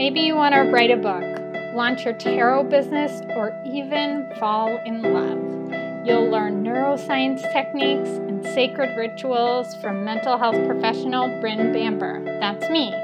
Maybe 0.00 0.20
you 0.20 0.34
want 0.34 0.54
to 0.54 0.62
write 0.62 0.90
a 0.90 0.96
book, 0.96 1.22
launch 1.74 2.06
your 2.06 2.14
tarot 2.14 2.64
business, 2.64 3.20
or 3.36 3.54
even 3.66 4.32
fall 4.38 4.78
in 4.86 5.02
love. 5.02 6.06
You'll 6.06 6.30
learn 6.30 6.64
neuroscience 6.64 7.42
techniques 7.52 8.08
and 8.08 8.42
sacred 8.42 8.96
rituals 8.96 9.76
from 9.82 10.02
mental 10.02 10.38
health 10.38 10.56
professional 10.66 11.28
Bryn 11.42 11.70
Bamber. 11.74 12.24
That's 12.40 12.70
me. 12.70 12.94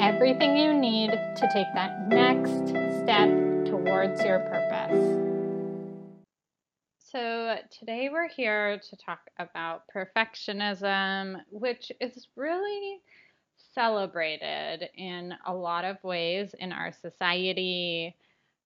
Everything 0.00 0.56
you 0.56 0.72
need 0.72 1.10
to 1.10 1.50
take 1.52 1.66
that 1.74 2.08
next 2.08 2.68
step 3.02 3.28
towards 3.66 4.24
your 4.24 4.38
purpose. 4.38 5.28
So, 6.96 7.58
today 7.78 8.08
we're 8.10 8.30
here 8.30 8.80
to 8.88 8.96
talk 8.96 9.20
about 9.38 9.82
perfectionism, 9.94 11.42
which 11.50 11.92
is 12.00 12.28
really 12.34 13.02
celebrated 13.78 14.88
in 14.96 15.32
a 15.46 15.54
lot 15.54 15.84
of 15.84 16.02
ways 16.02 16.52
in 16.58 16.72
our 16.72 16.92
society. 17.00 18.16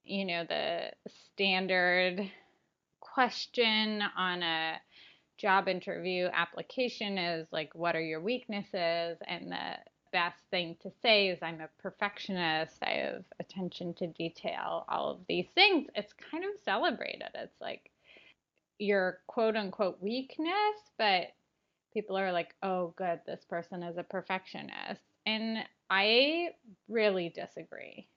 You 0.05 0.25
know, 0.25 0.45
the 0.49 0.91
standard 1.35 2.31
question 3.01 4.03
on 4.17 4.43
a 4.43 4.81
job 5.37 5.69
interview 5.69 6.31
application 6.33 7.19
is 7.19 7.47
like, 7.53 7.75
What 7.75 7.95
are 7.95 8.01
your 8.01 8.23
weaknesses? 8.23 9.19
And 9.27 9.53
the 9.53 9.77
best 10.13 10.39
thing 10.51 10.77
to 10.83 10.91
say 11.03 11.29
is, 11.29 11.39
I'm 11.43 11.61
a 11.61 11.69
perfectionist. 11.83 12.77
I 12.83 13.13
have 13.13 13.25
attention 13.39 13.93
to 13.95 14.07
detail, 14.07 14.87
all 14.89 15.11
of 15.11 15.19
these 15.29 15.49
things. 15.55 15.89
It's 15.95 16.15
kind 16.31 16.43
of 16.45 16.51
celebrated. 16.65 17.29
It's 17.35 17.61
like 17.61 17.91
your 18.79 19.19
quote 19.27 19.57
unquote 19.57 20.01
weakness, 20.01 20.79
but 20.97 21.33
people 21.93 22.17
are 22.17 22.33
like, 22.33 22.55
oh, 22.63 22.95
good, 22.97 23.21
this 23.27 23.45
person 23.49 23.83
is 23.83 23.97
a 23.99 24.03
perfectionist. 24.03 25.03
And 25.27 25.59
I 25.91 26.51
really 26.89 27.29
disagree. 27.29 28.09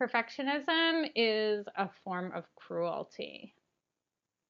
Perfectionism 0.00 1.10
is 1.14 1.66
a 1.76 1.88
form 2.02 2.32
of 2.34 2.44
cruelty. 2.56 3.54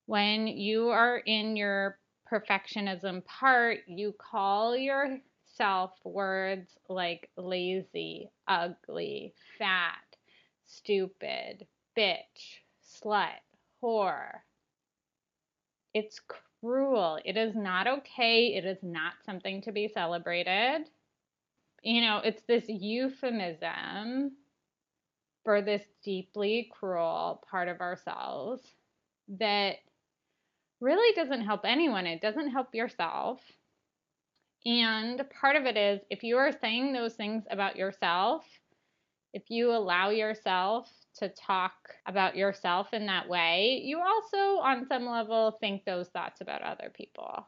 When 0.07 0.47
you 0.47 0.89
are 0.89 1.19
in 1.19 1.57
your 1.57 1.99
perfectionism 2.31 3.25
part, 3.25 3.81
you 3.87 4.15
call 4.19 4.77
yourself 4.77 5.93
words 6.05 6.77
like 6.89 7.31
lazy, 7.37 8.31
ugly, 8.49 9.35
fat, 9.59 9.99
stupid, 10.67 11.67
bitch, 11.97 12.61
slut, 12.83 13.41
whore. 13.83 14.41
It's 15.93 16.21
cruel. 16.65 17.19
It 17.25 17.37
is 17.37 17.55
not 17.55 17.87
okay. 17.87 18.55
It 18.57 18.65
is 18.65 18.79
not 18.83 19.15
something 19.25 19.61
to 19.63 19.73
be 19.73 19.89
celebrated. 19.89 20.89
You 21.83 22.01
know, 22.01 22.21
it's 22.25 22.43
this 22.49 22.65
euphemism 22.69 24.33
for 25.45 25.61
this 25.61 25.83
deeply 26.03 26.71
cruel 26.73 27.45
part 27.51 27.69
of 27.69 27.81
ourselves 27.81 28.63
that 29.29 29.77
really 30.81 31.15
doesn't 31.15 31.43
help 31.43 31.63
anyone. 31.65 32.07
It 32.07 32.23
doesn't 32.23 32.51
help 32.51 32.75
yourself. 32.75 33.41
And 34.65 35.23
part 35.39 35.57
of 35.57 35.67
it 35.67 35.77
is 35.77 36.01
if 36.09 36.23
you 36.23 36.39
are 36.39 36.53
saying 36.53 36.95
those 36.95 37.13
things 37.15 37.45
about 37.51 37.77
yourself, 37.77 38.47
if 39.35 39.51
you 39.51 39.71
allow 39.73 40.09
yourself 40.09 40.89
to 41.19 41.29
talk 41.29 41.73
about 42.07 42.37
yourself 42.37 42.89
in 42.93 43.07
that 43.07 43.29
way, 43.29 43.81
you 43.85 44.01
also, 44.01 44.61
on 44.61 44.87
some 44.87 45.07
level, 45.07 45.57
think 45.61 45.85
those 45.85 46.09
thoughts 46.09 46.41
about 46.41 46.63
other 46.63 46.91
people. 46.95 47.47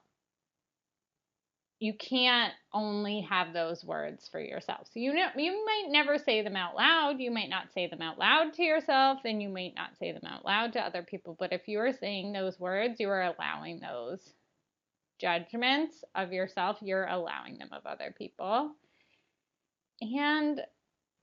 You 1.78 1.92
can't 1.92 2.54
only 2.72 3.26
have 3.28 3.52
those 3.52 3.84
words 3.84 4.28
for 4.30 4.40
yourself. 4.40 4.86
So 4.86 5.00
you 5.00 5.12
know 5.12 5.26
you 5.36 5.64
might 5.66 5.90
never 5.90 6.16
say 6.16 6.40
them 6.40 6.56
out 6.56 6.74
loud. 6.74 7.20
You 7.20 7.30
might 7.30 7.50
not 7.50 7.70
say 7.74 7.86
them 7.86 8.00
out 8.00 8.18
loud 8.18 8.54
to 8.54 8.62
yourself, 8.62 9.18
and 9.26 9.42
you 9.42 9.50
might 9.50 9.74
not 9.76 9.98
say 9.98 10.12
them 10.12 10.24
out 10.26 10.44
loud 10.44 10.72
to 10.72 10.80
other 10.80 11.02
people. 11.02 11.36
But 11.38 11.52
if 11.52 11.68
you 11.68 11.80
are 11.80 11.92
saying 11.92 12.32
those 12.32 12.58
words, 12.58 12.98
you 12.98 13.10
are 13.10 13.24
allowing 13.24 13.80
those 13.80 14.32
judgments 15.18 16.02
of 16.14 16.32
yourself. 16.32 16.78
You're 16.80 17.06
allowing 17.06 17.58
them 17.58 17.68
of 17.72 17.84
other 17.84 18.14
people. 18.16 18.72
And 20.00 20.60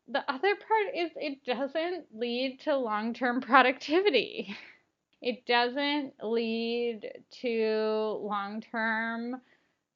the 0.07 0.19
other 0.29 0.55
part 0.55 0.95
is 0.95 1.11
it 1.15 1.45
doesn't 1.45 2.05
lead 2.13 2.59
to 2.61 2.75
long 2.75 3.13
term 3.13 3.41
productivity. 3.41 4.55
It 5.21 5.45
doesn't 5.45 6.13
lead 6.21 7.09
to 7.41 8.19
long 8.21 8.61
term 8.61 9.41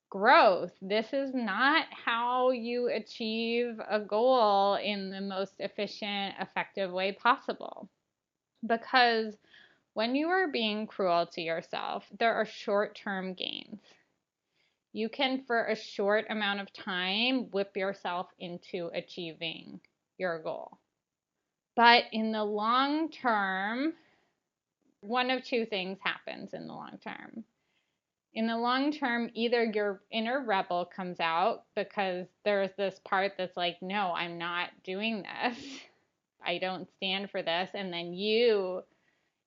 growth. 0.09 0.71
This 0.81 1.11
is 1.11 1.33
not 1.33 1.85
how 1.91 2.51
you 2.51 2.87
achieve 2.87 3.79
a 3.89 3.99
goal 3.99 4.75
in 4.75 5.09
the 5.09 5.19
most 5.21 5.55
efficient, 5.59 6.35
effective 6.39 6.91
way 6.91 7.11
possible. 7.11 7.89
Because 8.65 9.35
when 9.93 10.15
you 10.15 10.29
are 10.29 10.47
being 10.47 10.87
cruel 10.87 11.25
to 11.33 11.41
yourself, 11.41 12.05
there 12.17 12.33
are 12.33 12.45
short 12.45 12.95
term 12.95 13.33
gains. 13.33 13.81
You 14.93 15.09
can, 15.09 15.43
for 15.45 15.65
a 15.65 15.75
short 15.75 16.25
amount 16.29 16.61
of 16.61 16.71
time, 16.71 17.51
whip 17.51 17.75
yourself 17.75 18.27
into 18.39 18.89
achieving 18.93 19.81
your 20.17 20.39
goal. 20.41 20.77
But 21.75 22.05
in 22.11 22.31
the 22.31 22.43
long 22.43 23.09
term, 23.11 23.93
one 25.01 25.29
of 25.29 25.43
two 25.43 25.65
things 25.65 25.99
happens 26.01 26.53
in 26.53 26.67
the 26.67 26.73
long 26.73 26.97
term. 27.03 27.43
In 28.33 28.47
the 28.47 28.57
long 28.57 28.91
term, 28.91 29.29
either 29.33 29.63
your 29.63 30.01
inner 30.11 30.43
rebel 30.43 30.85
comes 30.85 31.19
out 31.19 31.63
because 31.75 32.27
there's 32.43 32.71
this 32.77 32.99
part 33.05 33.33
that's 33.37 33.57
like, 33.57 33.77
no, 33.81 34.11
I'm 34.15 34.37
not 34.37 34.69
doing 34.83 35.23
this. 35.23 35.57
I 36.45 36.57
don't 36.59 36.87
stand 36.97 37.31
for 37.31 37.41
this. 37.41 37.69
And 37.73 37.91
then 37.91 38.13
you, 38.13 38.81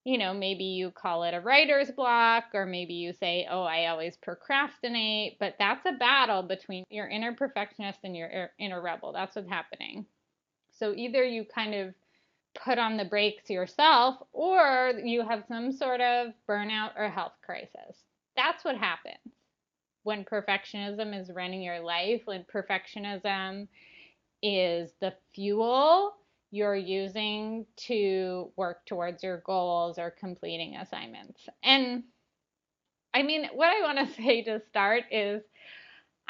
you 0.05 0.19
know, 0.19 0.35
maybe 0.35 0.65
you 0.65 0.91
call 0.91 1.25
it 1.25 1.35
a 1.35 1.41
writer's 1.41 1.91
block, 1.91 2.45
or 2.55 2.67
maybe 2.67 2.95
you 2.95 3.13
say, 3.13 3.47
oh, 3.51 3.63
I 3.63 3.87
always 3.87 4.17
procrastinate. 4.17 5.39
But 5.39 5.55
that's 5.59 5.85
a 5.87 5.93
battle 5.93 6.43
between 6.43 6.85
your 6.91 7.09
inner 7.09 7.33
perfectionist 7.33 8.01
and 8.03 8.17
your 8.17 8.51
inner 8.59 8.81
rebel. 8.81 9.13
That's 9.13 9.37
what's 9.37 9.49
happening. 9.49 10.07
So 10.81 10.95
either 10.97 11.23
you 11.23 11.45
kind 11.45 11.75
of 11.75 11.95
put 12.65 12.79
on 12.79 12.97
the 12.97 13.05
brakes 13.05 13.49
yourself 13.51 14.17
or 14.33 14.95
you 15.05 15.23
have 15.27 15.45
some 15.47 15.71
sort 15.71 16.01
of 16.01 16.33
burnout 16.49 16.93
or 16.97 17.09
health 17.09 17.35
crisis. 17.45 18.03
That's 18.35 18.65
what 18.65 18.77
happens 18.77 19.19
when 20.03 20.25
perfectionism 20.25 21.19
is 21.19 21.31
running 21.35 21.63
your 21.63 21.81
life, 21.81 22.23
when 22.25 22.45
perfectionism 22.53 23.69
is 24.43 24.91
the 25.01 25.13
fuel 25.35 26.15
you're 26.51 26.75
using 26.75 27.67
to 27.77 28.51
work 28.57 28.85
towards 28.87 29.23
your 29.23 29.43
goals 29.47 29.99
or 29.99 30.11
completing 30.11 30.77
assignments. 30.77 31.41
And 31.63 32.05
I 33.15 33.23
mean, 33.23 33.49
what 33.53 33.69
I 33.69 33.83
want 33.83 34.09
to 34.09 34.15
say 34.23 34.43
to 34.45 34.63
start 34.71 35.05
is 35.11 35.43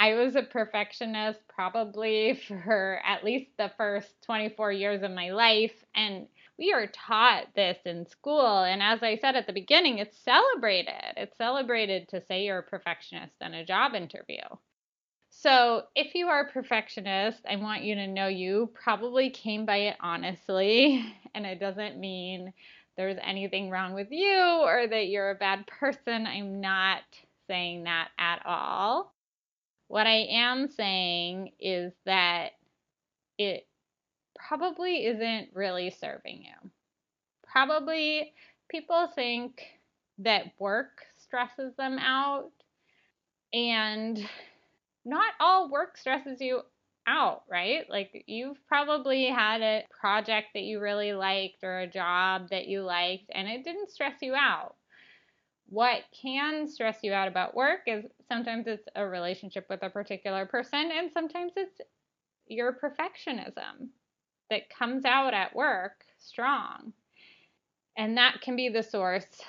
I 0.00 0.14
was 0.14 0.34
a 0.34 0.42
perfectionist 0.42 1.40
probably 1.46 2.40
for 2.48 3.00
at 3.06 3.22
least 3.22 3.50
the 3.58 3.70
first 3.76 4.08
24 4.24 4.72
years 4.72 5.02
of 5.02 5.10
my 5.10 5.30
life. 5.30 5.74
And 5.94 6.26
we 6.58 6.72
are 6.72 6.86
taught 6.86 7.54
this 7.54 7.76
in 7.84 8.06
school. 8.06 8.64
And 8.64 8.82
as 8.82 9.02
I 9.02 9.18
said 9.18 9.36
at 9.36 9.46
the 9.46 9.52
beginning, 9.52 9.98
it's 9.98 10.16
celebrated. 10.18 11.18
It's 11.18 11.36
celebrated 11.36 12.08
to 12.08 12.22
say 12.26 12.44
you're 12.44 12.58
a 12.58 12.62
perfectionist 12.62 13.34
in 13.42 13.52
a 13.52 13.64
job 13.64 13.94
interview. 13.94 14.40
So, 15.32 15.84
if 15.94 16.14
you 16.16 16.26
are 16.26 16.40
a 16.40 16.52
perfectionist, 16.52 17.46
I 17.48 17.56
want 17.56 17.84
you 17.84 17.94
to 17.94 18.06
know 18.08 18.26
you 18.26 18.70
probably 18.74 19.30
came 19.30 19.64
by 19.64 19.76
it 19.76 19.96
honestly. 20.00 21.04
And 21.34 21.46
it 21.46 21.60
doesn't 21.60 22.00
mean 22.00 22.52
there's 22.96 23.16
anything 23.22 23.70
wrong 23.70 23.94
with 23.94 24.08
you 24.10 24.36
or 24.64 24.88
that 24.88 25.06
you're 25.06 25.30
a 25.30 25.36
bad 25.36 25.64
person. 25.68 26.26
I'm 26.26 26.60
not 26.60 27.02
saying 27.46 27.84
that 27.84 28.08
at 28.18 28.42
all. 28.44 29.14
What 29.90 30.06
I 30.06 30.28
am 30.30 30.68
saying 30.68 31.50
is 31.58 31.92
that 32.06 32.50
it 33.38 33.66
probably 34.36 35.04
isn't 35.04 35.48
really 35.52 35.90
serving 35.90 36.44
you. 36.44 36.70
Probably 37.42 38.32
people 38.68 39.08
think 39.12 39.64
that 40.18 40.52
work 40.60 41.06
stresses 41.18 41.74
them 41.76 41.98
out, 41.98 42.52
and 43.52 44.16
not 45.04 45.32
all 45.40 45.68
work 45.68 45.96
stresses 45.96 46.40
you 46.40 46.60
out, 47.08 47.42
right? 47.50 47.90
Like 47.90 48.22
you've 48.28 48.64
probably 48.68 49.26
had 49.26 49.60
a 49.60 49.82
project 50.00 50.50
that 50.54 50.62
you 50.62 50.78
really 50.78 51.14
liked 51.14 51.64
or 51.64 51.80
a 51.80 51.90
job 51.90 52.50
that 52.50 52.68
you 52.68 52.82
liked 52.82 53.28
and 53.34 53.48
it 53.48 53.64
didn't 53.64 53.90
stress 53.90 54.22
you 54.22 54.36
out 54.36 54.76
what 55.70 56.02
can 56.20 56.68
stress 56.68 56.98
you 57.02 57.12
out 57.12 57.28
about 57.28 57.54
work 57.54 57.80
is 57.86 58.04
sometimes 58.28 58.66
it's 58.66 58.88
a 58.96 59.06
relationship 59.06 59.66
with 59.70 59.82
a 59.82 59.90
particular 59.90 60.44
person, 60.46 60.90
and 60.92 61.10
sometimes 61.12 61.52
it's 61.56 61.80
your 62.48 62.72
perfectionism 62.72 63.88
that 64.50 64.68
comes 64.68 65.04
out 65.04 65.32
at 65.32 65.54
work 65.54 66.04
strong. 66.18 66.92
And 67.96 68.16
that 68.18 68.40
can 68.40 68.56
be 68.56 68.68
the 68.68 68.82
source 68.82 69.42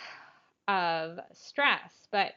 of 0.68 1.20
stress. 1.34 2.08
But 2.12 2.34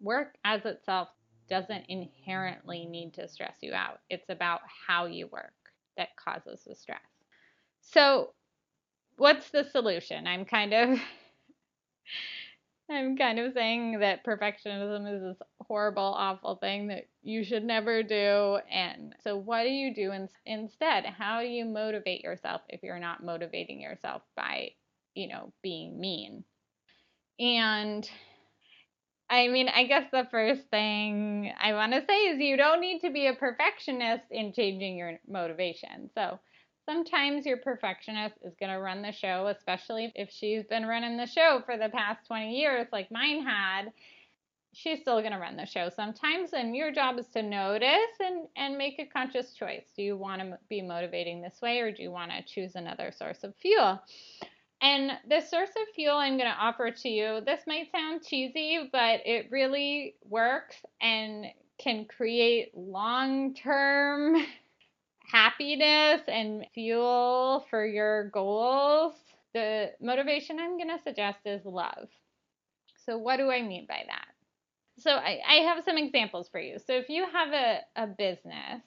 work 0.00 0.34
as 0.44 0.64
itself 0.64 1.08
doesn't 1.48 1.84
inherently 1.88 2.86
need 2.86 3.14
to 3.14 3.28
stress 3.28 3.54
you 3.60 3.72
out, 3.72 4.00
it's 4.08 4.30
about 4.30 4.60
how 4.86 5.06
you 5.06 5.28
work. 5.28 5.52
that 5.96 6.16
causes 6.16 6.62
the 6.66 6.74
stress. 6.74 7.00
So, 7.82 8.32
what's 9.16 9.50
the 9.50 9.64
solution? 9.64 10.26
I'm 10.26 10.44
kind 10.44 10.72
of 10.72 10.98
I'm 13.00 13.16
kind 13.16 13.38
of 13.38 13.52
saying 13.54 14.00
that 14.00 14.24
perfectionism 14.24 15.14
is 15.14 15.22
this 15.22 15.48
horrible, 15.60 16.14
awful 16.16 16.56
thing 16.56 16.88
that 16.88 17.08
you 17.22 17.44
should 17.44 17.64
never 17.64 18.02
do. 18.02 18.58
And 18.70 19.14
so, 19.24 19.36
what 19.36 19.62
do 19.62 19.70
you 19.70 19.94
do 19.94 20.12
in, 20.12 20.28
instead? 20.44 21.06
How 21.06 21.40
do 21.40 21.46
you 21.46 21.64
motivate 21.64 22.22
yourself 22.22 22.60
if 22.68 22.82
you're 22.82 22.98
not 22.98 23.24
motivating 23.24 23.80
yourself 23.80 24.22
by, 24.36 24.70
you 25.14 25.28
know, 25.28 25.52
being 25.62 25.98
mean? 25.98 26.44
And 27.38 28.08
I 29.30 29.48
mean, 29.48 29.68
I 29.68 29.84
guess 29.84 30.04
the 30.12 30.26
first 30.30 30.62
thing 30.70 31.52
I 31.58 31.72
want 31.72 31.92
to 31.92 32.04
say 32.06 32.16
is 32.26 32.40
you 32.40 32.56
don't 32.56 32.80
need 32.80 33.00
to 33.00 33.10
be 33.10 33.28
a 33.28 33.34
perfectionist 33.34 34.24
in 34.30 34.52
changing 34.52 34.96
your 34.98 35.18
motivation. 35.26 36.10
So, 36.14 36.38
sometimes 36.90 37.46
your 37.46 37.56
perfectionist 37.58 38.34
is 38.42 38.56
going 38.58 38.72
to 38.72 38.80
run 38.80 39.00
the 39.00 39.12
show, 39.12 39.46
especially 39.46 40.10
if 40.16 40.28
she's 40.28 40.64
been 40.64 40.84
running 40.84 41.16
the 41.16 41.26
show 41.26 41.62
for 41.64 41.76
the 41.76 41.88
past 41.88 42.26
20 42.26 42.52
years, 42.58 42.88
like 42.90 43.12
mine 43.12 43.44
had. 43.46 43.92
She's 44.72 45.00
still 45.00 45.20
going 45.20 45.32
to 45.32 45.38
run 45.38 45.56
the 45.56 45.66
show 45.66 45.88
sometimes, 45.94 46.52
and 46.52 46.74
your 46.74 46.92
job 46.92 47.18
is 47.18 47.26
to 47.28 47.42
notice 47.42 48.16
and, 48.18 48.48
and 48.56 48.76
make 48.76 48.98
a 48.98 49.06
conscious 49.06 49.52
choice. 49.52 49.84
Do 49.96 50.02
you 50.02 50.16
want 50.16 50.42
to 50.42 50.58
be 50.68 50.82
motivating 50.82 51.40
this 51.40 51.60
way, 51.62 51.78
or 51.78 51.92
do 51.92 52.02
you 52.02 52.10
want 52.10 52.32
to 52.32 52.42
choose 52.42 52.74
another 52.74 53.12
source 53.16 53.44
of 53.44 53.54
fuel? 53.56 54.00
And 54.82 55.12
the 55.28 55.40
source 55.40 55.70
of 55.70 55.94
fuel 55.94 56.16
I'm 56.16 56.38
going 56.38 56.50
to 56.50 56.56
offer 56.56 56.90
to 56.90 57.08
you, 57.08 57.40
this 57.44 57.60
might 57.68 57.92
sound 57.92 58.24
cheesy, 58.24 58.88
but 58.92 59.20
it 59.24 59.48
really 59.50 60.16
works 60.28 60.76
and 61.00 61.46
can 61.78 62.04
create 62.04 62.76
long 62.76 63.54
term 63.54 64.36
happiness 65.30 66.22
and 66.28 66.66
fuel 66.74 67.66
for 67.70 67.86
your 67.86 68.30
goals, 68.30 69.14
the 69.54 69.92
motivation 70.00 70.58
I'm 70.58 70.76
going 70.76 70.96
to 70.96 71.02
suggest 71.02 71.38
is 71.44 71.64
love. 71.64 72.08
So, 73.06 73.18
what 73.18 73.36
do 73.36 73.50
I 73.50 73.62
mean 73.62 73.86
by 73.88 74.02
that? 74.06 74.26
So, 74.98 75.10
I, 75.10 75.40
I 75.48 75.54
have 75.62 75.84
some 75.84 75.96
examples 75.96 76.48
for 76.48 76.60
you. 76.60 76.78
So, 76.78 76.94
if 76.94 77.08
you 77.08 77.26
have 77.30 77.52
a, 77.52 77.80
a 77.96 78.06
business 78.06 78.82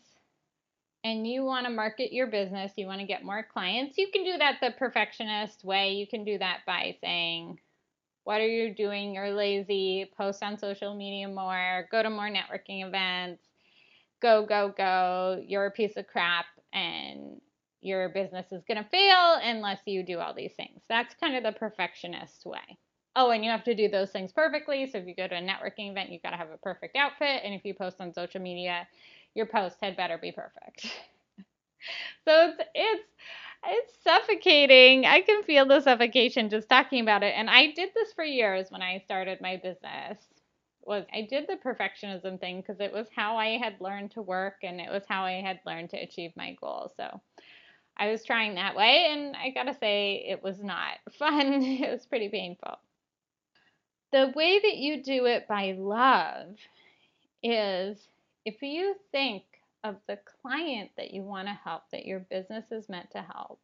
and 1.04 1.28
you 1.28 1.44
want 1.44 1.66
to 1.66 1.72
market 1.72 2.14
your 2.14 2.28
business, 2.28 2.74
you 2.78 2.88
want 2.88 3.02
to 3.02 3.08
get 3.08 3.24
more 3.24 3.46
clients, 3.52 3.98
you 3.98 4.10
can 4.14 4.24
do 4.24 4.38
that 4.38 4.58
the 4.62 4.72
perfectionist 4.78 5.64
way. 5.64 5.94
You 5.94 6.08
can 6.08 6.24
do 6.24 6.38
that 6.38 6.60
by 6.66 6.96
saying, 7.02 7.60
what 8.24 8.40
are 8.40 8.48
you 8.48 8.74
doing? 8.74 9.16
You're 9.16 9.34
lazy. 9.34 10.10
Post 10.18 10.44
on 10.44 10.58
social 10.58 10.96
media 10.96 11.28
more. 11.28 11.88
Go 11.92 12.02
to 12.02 12.10
more 12.10 12.30
networking 12.30 12.88
events 12.88 13.44
go, 14.24 14.46
go, 14.46 14.74
go, 14.76 15.44
you're 15.46 15.68
a 15.68 15.72
piece 15.72 15.98
of 15.98 16.08
crap 16.08 16.46
and 16.74 17.42
your 17.82 18.10
business 18.10 18.48
is 18.52 18.64
going 18.66 18.82
to 18.82 18.90
fail 18.90 19.38
unless 19.44 19.80
you 19.86 20.04
do 20.04 20.20
all 20.20 20.34
these 20.34 20.54
things. 20.54 20.82
That's 20.90 21.14
kind 21.16 21.36
of 21.36 21.44
the 21.44 21.60
perfectionist 21.60 22.46
way. 22.46 22.80
Oh, 23.16 23.30
and 23.30 23.44
you 23.44 23.52
have 23.52 23.66
to 23.66 23.76
do 23.76 23.90
those 23.90 24.10
things 24.10 24.32
perfectly. 24.32 24.90
So 24.90 24.98
if 24.98 25.06
you 25.06 25.14
go 25.14 25.28
to 25.28 25.36
a 25.36 25.42
networking 25.42 25.92
event, 25.92 26.10
you've 26.10 26.24
got 26.24 26.32
to 26.32 26.38
have 26.38 26.50
a 26.50 26.58
perfect 26.58 26.96
outfit. 26.96 27.42
And 27.44 27.54
if 27.54 27.64
you 27.66 27.74
post 27.76 27.98
on 28.00 28.14
social 28.14 28.42
media, 28.42 28.88
your 29.36 29.46
post 29.46 29.78
had 29.82 29.98
better 29.98 30.18
be 30.18 30.32
perfect. 30.32 30.84
so 32.26 32.54
it's 32.54 32.64
it's 32.74 33.04
it's 33.66 33.94
suffocating. 34.04 35.06
I 35.06 35.22
can 35.22 35.44
feel 35.44 35.66
the 35.66 35.82
suffocation 35.82 36.50
just 36.50 36.68
talking 36.70 37.02
about 37.02 37.24
it. 37.24 37.34
And 37.38 37.50
I 37.50 37.72
did 37.72 37.90
this 37.94 38.12
for 38.14 38.24
years 38.24 38.72
when 38.72 38.82
I 38.82 39.00
started 39.06 39.40
my 39.42 39.58
business 39.58 40.18
was 40.86 41.06
I 41.14 41.28
did 41.30 41.48
the 41.48 41.58
perfectionism 41.58 42.40
thing 42.40 42.62
because 42.62 42.80
it 42.80 42.92
was 42.92 43.08
how 43.16 43.38
I 43.38 43.58
had 43.58 43.80
learned 43.80 44.12
to 44.12 44.22
work 44.22 44.58
and 44.64 44.80
it 44.80 44.90
was 44.90 45.04
how 45.08 45.24
I 45.24 45.42
had 45.42 45.60
learned 45.66 45.90
to 45.92 45.98
achieve 45.98 46.32
my 46.36 46.56
goals. 46.60 46.92
So 46.98 47.22
I 47.98 48.10
was 48.10 48.24
trying 48.24 48.56
that 48.56 48.76
way 48.76 49.08
and 49.12 49.36
I 49.36 49.50
gotta 49.52 49.78
say 49.78 50.26
it 50.28 50.44
was 50.44 50.62
not 50.62 50.98
fun. 51.20 51.64
it 51.64 51.92
was 51.92 52.06
pretty 52.06 52.30
painful. 52.30 52.78
The 54.12 54.32
way 54.36 54.60
that 54.60 54.78
you 54.78 55.02
do 55.02 55.26
it 55.26 55.48
by 55.48 55.76
love 55.78 56.56
is 57.42 58.08
if 58.46 58.62
you 58.62 58.96
think 59.12 59.44
of 59.84 59.96
the 60.08 60.20
client 60.42 60.92
that 60.98 61.12
you 61.12 61.24
want 61.24 61.48
to 61.48 61.60
help, 61.64 61.84
that 61.92 62.06
your 62.06 62.20
business 62.20 62.66
is 62.72 62.90
meant 62.90 63.12
to 63.12 63.22
help, 63.22 63.60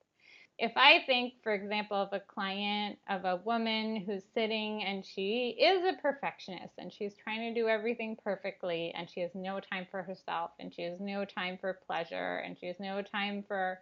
if 0.60 0.74
I 0.76 1.04
think, 1.06 1.36
for 1.42 1.54
example, 1.54 1.96
of 1.96 2.12
a 2.12 2.20
client 2.20 3.00
of 3.10 3.24
a 3.24 3.38
woman 3.38 3.96
who's 4.06 4.24
sitting 4.34 4.84
and 4.84 5.06
she 5.06 5.58
is 5.60 5.86
a 5.86 6.02
perfectionist 6.02 6.74
and 6.78 6.92
she's 6.92 7.16
trying 7.16 7.54
to 7.54 7.60
do 7.60 7.70
everything 7.70 8.18
perfectly 8.22 8.92
and 8.94 9.10
she 9.10 9.22
has 9.22 9.32
no 9.34 9.62
time 9.62 9.88
for 9.90 10.04
herself 10.04 10.52
and 10.60 10.74
she 10.74 10.82
has 10.82 11.00
no 11.00 11.24
time 11.24 11.58
for 11.60 11.80
pleasure 11.88 12.44
and 12.46 12.58
she 12.60 12.68
has 12.68 12.76
no 12.78 13.02
time 13.02 13.44
for 13.48 13.80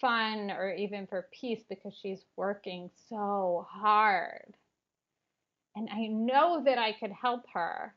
fun 0.00 0.50
or 0.50 0.74
even 0.74 1.06
for 1.06 1.28
peace 1.32 1.62
because 1.68 1.94
she's 1.94 2.24
working 2.36 2.90
so 3.08 3.64
hard. 3.70 4.54
And 5.76 5.88
I 5.92 6.08
know 6.08 6.64
that 6.64 6.78
I 6.78 6.92
could 6.92 7.12
help 7.12 7.44
her 7.54 7.94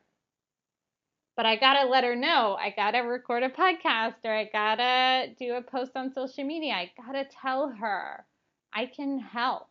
but 1.36 1.46
I 1.46 1.56
gotta 1.56 1.88
let 1.88 2.04
her 2.04 2.16
know. 2.16 2.56
I 2.60 2.72
gotta 2.74 3.00
record 3.00 3.42
a 3.42 3.48
podcast 3.48 4.16
or 4.24 4.32
I 4.32 4.48
gotta 4.52 5.32
do 5.38 5.54
a 5.54 5.62
post 5.62 5.92
on 5.94 6.12
social 6.12 6.44
media. 6.44 6.74
I 6.74 6.90
gotta 6.96 7.24
tell 7.42 7.70
her 7.70 8.24
I 8.74 8.86
can 8.86 9.18
help. 9.18 9.68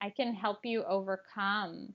I 0.00 0.10
can 0.10 0.34
help 0.34 0.58
you 0.64 0.84
overcome 0.84 1.94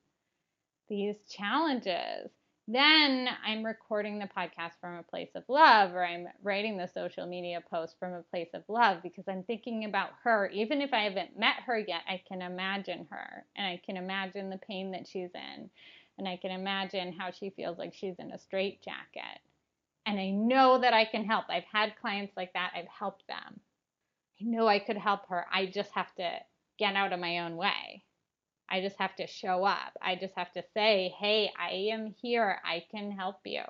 these 0.90 1.16
challenges. 1.30 2.32
Then 2.68 3.28
I'm 3.46 3.66
recording 3.66 4.20
the 4.20 4.30
podcast 4.38 4.72
from 4.80 4.96
a 4.96 5.04
place 5.04 5.32
of 5.36 5.44
love, 5.50 5.94
or 5.94 6.06
I'm 6.06 6.28
writing 6.42 6.78
the 6.78 6.88
social 6.88 7.28
media 7.28 7.62
post 7.70 7.98
from 8.00 8.14
a 8.14 8.24
place 8.24 8.48
of 8.54 8.64
love 8.70 9.04
because 9.04 9.26
I'm 9.28 9.44
thinking 9.44 9.84
about 9.84 10.12
her. 10.24 10.48
Even 10.48 10.82
if 10.82 10.94
I 10.94 11.04
haven't 11.04 11.38
met 11.38 11.56
her 11.66 11.78
yet, 11.78 12.02
I 12.08 12.22
can 12.26 12.42
imagine 12.42 13.06
her 13.10 13.46
and 13.58 13.68
I 13.68 13.82
can 13.86 13.98
imagine 13.98 14.50
the 14.50 14.60
pain 14.60 14.92
that 14.92 15.08
she's 15.08 15.32
in 15.36 15.70
and 16.18 16.28
I 16.28 16.38
can 16.38 16.52
imagine 16.52 17.14
how 17.14 17.32
she 17.32 17.50
feels 17.50 17.78
like 17.78 17.94
she's 17.94 18.20
in 18.20 18.32
a 18.32 18.38
straitjacket. 18.38 19.40
And 20.06 20.20
I 20.20 20.30
know 20.30 20.80
that 20.82 20.94
I 20.94 21.06
can 21.06 21.26
help. 21.26 21.46
I've 21.50 21.64
had 21.72 21.96
clients 22.02 22.34
like 22.36 22.54
that, 22.54 22.72
I've 22.76 22.88
helped 22.88 23.28
them. 23.28 23.60
I 24.42 24.46
know 24.46 24.68
I 24.68 24.80
could 24.80 24.98
help 24.98 25.28
her. 25.30 25.46
I 25.52 25.68
just 25.68 25.92
have 25.94 26.14
to 26.16 26.30
get 26.78 26.96
out 26.96 27.14
of 27.14 27.20
my 27.20 27.40
own 27.40 27.56
way. 27.56 28.04
I 28.70 28.82
just 28.82 28.98
have 28.98 29.16
to 29.18 29.28
show 29.28 29.64
up. 29.64 29.98
I 30.02 30.16
just 30.16 30.34
have 30.36 30.52
to 30.54 30.64
say, 30.74 31.14
hey, 31.20 31.52
I 31.60 31.92
am 31.94 32.14
here. 32.22 32.60
I 32.66 32.84
can 32.92 33.12
help 33.12 33.38
you. 33.46 33.62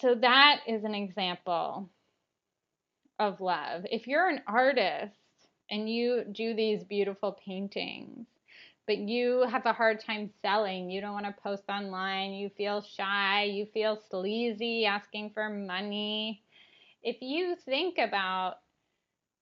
So 0.00 0.14
that 0.16 0.60
is 0.66 0.84
an 0.84 0.94
example 0.94 1.88
of 3.18 3.40
love. 3.40 3.86
If 3.90 4.06
you're 4.06 4.28
an 4.28 4.42
artist 4.46 5.14
and 5.70 5.88
you 5.88 6.24
do 6.30 6.54
these 6.54 6.84
beautiful 6.84 7.38
paintings, 7.44 8.26
but 8.86 8.98
you 8.98 9.46
have 9.50 9.66
a 9.66 9.72
hard 9.72 10.00
time 10.00 10.30
selling. 10.42 10.90
You 10.90 11.00
don't 11.00 11.12
want 11.12 11.26
to 11.26 11.42
post 11.42 11.64
online. 11.68 12.32
You 12.32 12.50
feel 12.56 12.82
shy. 12.82 13.44
You 13.44 13.66
feel 13.72 14.00
sleazy 14.10 14.84
asking 14.84 15.30
for 15.30 15.48
money. 15.48 16.42
If 17.02 17.16
you 17.20 17.56
think 17.64 17.98
about 17.98 18.56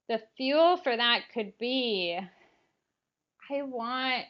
the 0.08 0.20
fuel 0.37 0.76
for 0.76 0.96
that, 0.96 1.22
could 1.32 1.56
be 1.58 2.18
I 3.50 3.62
want 3.62 4.26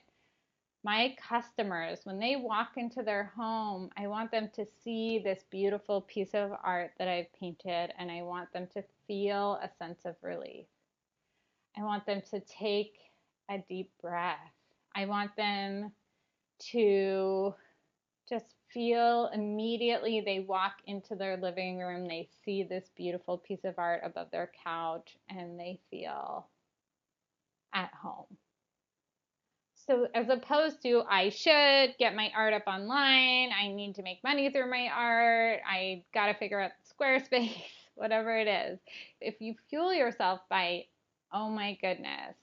my 0.84 1.14
customers, 1.28 2.00
when 2.04 2.18
they 2.18 2.34
walk 2.34 2.72
into 2.76 3.02
their 3.02 3.32
home, 3.36 3.90
I 3.96 4.08
want 4.08 4.32
them 4.32 4.50
to 4.54 4.66
see 4.82 5.20
this 5.22 5.44
beautiful 5.48 6.00
piece 6.00 6.34
of 6.34 6.50
art 6.64 6.90
that 6.98 7.06
I've 7.06 7.32
painted 7.38 7.92
and 7.98 8.10
I 8.10 8.22
want 8.22 8.52
them 8.52 8.66
to 8.74 8.82
feel 9.06 9.60
a 9.62 9.70
sense 9.78 10.00
of 10.04 10.16
relief. 10.22 10.66
I 11.76 11.82
want 11.82 12.04
them 12.04 12.20
to 12.30 12.40
take 12.40 12.94
a 13.48 13.58
deep 13.68 13.90
breath 14.00 14.38
I 14.94 15.06
want 15.06 15.34
them 15.36 15.92
to 16.72 17.54
just 18.28 18.54
feel 18.72 19.30
immediately 19.34 20.22
they 20.24 20.40
walk 20.40 20.74
into 20.86 21.14
their 21.14 21.36
living 21.36 21.78
room, 21.78 22.06
they 22.06 22.28
see 22.44 22.62
this 22.62 22.90
beautiful 22.96 23.38
piece 23.38 23.64
of 23.64 23.74
art 23.78 24.00
above 24.04 24.30
their 24.30 24.50
couch, 24.64 25.16
and 25.28 25.58
they 25.58 25.78
feel 25.90 26.46
at 27.74 27.90
home. 27.92 28.26
So, 29.86 30.06
as 30.14 30.28
opposed 30.28 30.80
to, 30.82 31.02
I 31.10 31.30
should 31.30 31.96
get 31.98 32.14
my 32.14 32.30
art 32.36 32.54
up 32.54 32.66
online, 32.66 33.50
I 33.52 33.68
need 33.68 33.96
to 33.96 34.02
make 34.02 34.22
money 34.22 34.50
through 34.50 34.70
my 34.70 34.88
art, 34.88 35.60
I 35.68 36.04
got 36.14 36.26
to 36.26 36.34
figure 36.34 36.60
out 36.60 36.70
Squarespace, 36.88 37.56
whatever 37.94 38.36
it 38.38 38.46
is. 38.46 38.78
If 39.20 39.40
you 39.40 39.54
fuel 39.68 39.92
yourself 39.92 40.40
by, 40.48 40.84
oh 41.32 41.50
my 41.50 41.76
goodness, 41.82 42.36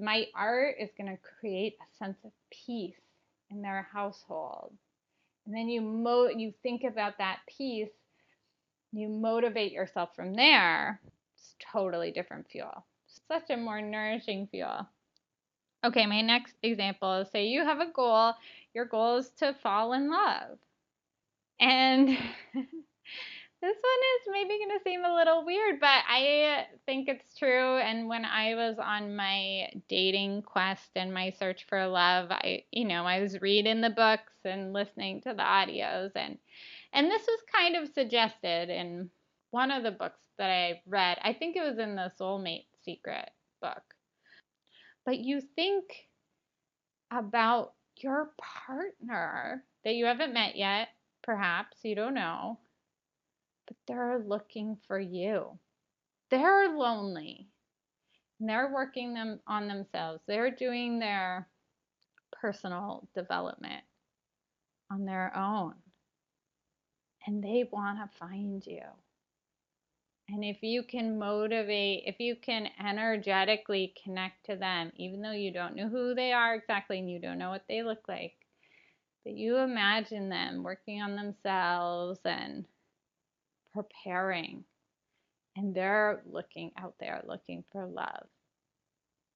my 0.00 0.26
art 0.34 0.76
is 0.80 0.90
going 0.96 1.10
to 1.10 1.22
create 1.40 1.76
a 1.80 1.96
sense 2.04 2.18
of 2.24 2.32
peace 2.66 3.00
in 3.50 3.62
their 3.62 3.88
household. 3.92 4.72
And 5.46 5.54
then 5.54 5.68
you 5.68 5.80
mo- 5.80 6.28
you 6.28 6.52
think 6.62 6.84
about 6.84 7.18
that 7.18 7.40
peace, 7.58 7.90
you 8.92 9.08
motivate 9.08 9.72
yourself 9.72 10.10
from 10.14 10.34
there. 10.34 11.00
It's 11.34 11.54
totally 11.72 12.10
different 12.10 12.48
fuel. 12.50 12.84
Such 13.28 13.50
a 13.50 13.56
more 13.56 13.80
nourishing 13.80 14.48
fuel. 14.50 14.86
Okay, 15.84 16.06
my 16.06 16.20
next 16.20 16.54
example 16.62 17.20
is 17.20 17.30
say 17.30 17.46
you 17.46 17.64
have 17.64 17.80
a 17.80 17.90
goal. 17.90 18.34
Your 18.74 18.84
goal 18.84 19.18
is 19.18 19.30
to 19.38 19.54
fall 19.62 19.92
in 19.94 20.10
love. 20.10 20.58
And 21.58 22.16
This 23.62 23.76
one 23.76 24.00
is 24.16 24.32
maybe 24.32 24.58
going 24.58 24.78
to 24.78 24.82
seem 24.82 25.04
a 25.04 25.14
little 25.14 25.44
weird, 25.44 25.80
but 25.80 26.02
I 26.08 26.64
think 26.86 27.08
it's 27.08 27.34
true. 27.34 27.76
And 27.76 28.08
when 28.08 28.24
I 28.24 28.54
was 28.54 28.78
on 28.78 29.14
my 29.14 29.68
dating 29.86 30.42
quest 30.42 30.88
and 30.96 31.12
my 31.12 31.28
search 31.28 31.66
for 31.68 31.86
love, 31.86 32.30
I, 32.30 32.64
you 32.72 32.86
know, 32.86 33.04
I 33.04 33.20
was 33.20 33.42
reading 33.42 33.82
the 33.82 33.90
books 33.90 34.32
and 34.46 34.72
listening 34.72 35.20
to 35.22 35.34
the 35.34 35.42
audios, 35.42 36.12
and 36.14 36.38
and 36.94 37.10
this 37.10 37.20
was 37.26 37.40
kind 37.54 37.76
of 37.76 37.92
suggested 37.92 38.70
in 38.70 39.10
one 39.50 39.70
of 39.70 39.82
the 39.82 39.90
books 39.90 40.24
that 40.38 40.50
I 40.50 40.80
read. 40.86 41.18
I 41.22 41.34
think 41.34 41.54
it 41.54 41.68
was 41.68 41.78
in 41.78 41.96
the 41.96 42.10
Soulmate 42.18 42.66
Secret 42.82 43.28
book. 43.60 43.82
But 45.04 45.18
you 45.18 45.42
think 45.54 45.84
about 47.12 47.74
your 47.98 48.30
partner 48.66 49.64
that 49.84 49.96
you 49.96 50.06
haven't 50.06 50.32
met 50.32 50.56
yet, 50.56 50.88
perhaps 51.22 51.76
you 51.82 51.94
don't 51.94 52.14
know 52.14 52.58
but 53.70 53.76
they're 53.86 54.18
looking 54.26 54.76
for 54.88 54.98
you. 54.98 55.56
They're 56.28 56.76
lonely. 56.76 57.46
And 58.40 58.48
they're 58.48 58.72
working 58.72 59.14
them 59.14 59.38
on 59.46 59.68
themselves. 59.68 60.20
They're 60.26 60.50
doing 60.50 60.98
their 60.98 61.46
personal 62.32 63.08
development 63.14 63.84
on 64.90 65.04
their 65.04 65.36
own. 65.36 65.74
And 67.28 67.44
they 67.44 67.68
want 67.70 67.98
to 67.98 68.18
find 68.18 68.66
you. 68.66 68.82
And 70.28 70.42
if 70.44 70.62
you 70.62 70.82
can 70.82 71.16
motivate, 71.18 72.04
if 72.06 72.18
you 72.18 72.34
can 72.34 72.68
energetically 72.84 73.94
connect 74.02 74.46
to 74.46 74.56
them, 74.56 74.90
even 74.96 75.22
though 75.22 75.30
you 75.30 75.52
don't 75.52 75.76
know 75.76 75.88
who 75.88 76.14
they 76.14 76.32
are 76.32 76.54
exactly 76.54 76.98
and 76.98 77.10
you 77.10 77.20
don't 77.20 77.38
know 77.38 77.50
what 77.50 77.66
they 77.68 77.84
look 77.84 78.08
like, 78.08 78.34
but 79.22 79.34
you 79.34 79.58
imagine 79.58 80.28
them 80.28 80.64
working 80.64 81.02
on 81.02 81.14
themselves 81.14 82.18
and 82.24 82.64
preparing 83.74 84.64
and 85.56 85.74
they're 85.74 86.22
looking 86.30 86.72
out 86.78 86.94
there 87.00 87.22
looking 87.26 87.64
for 87.72 87.86
love. 87.86 88.26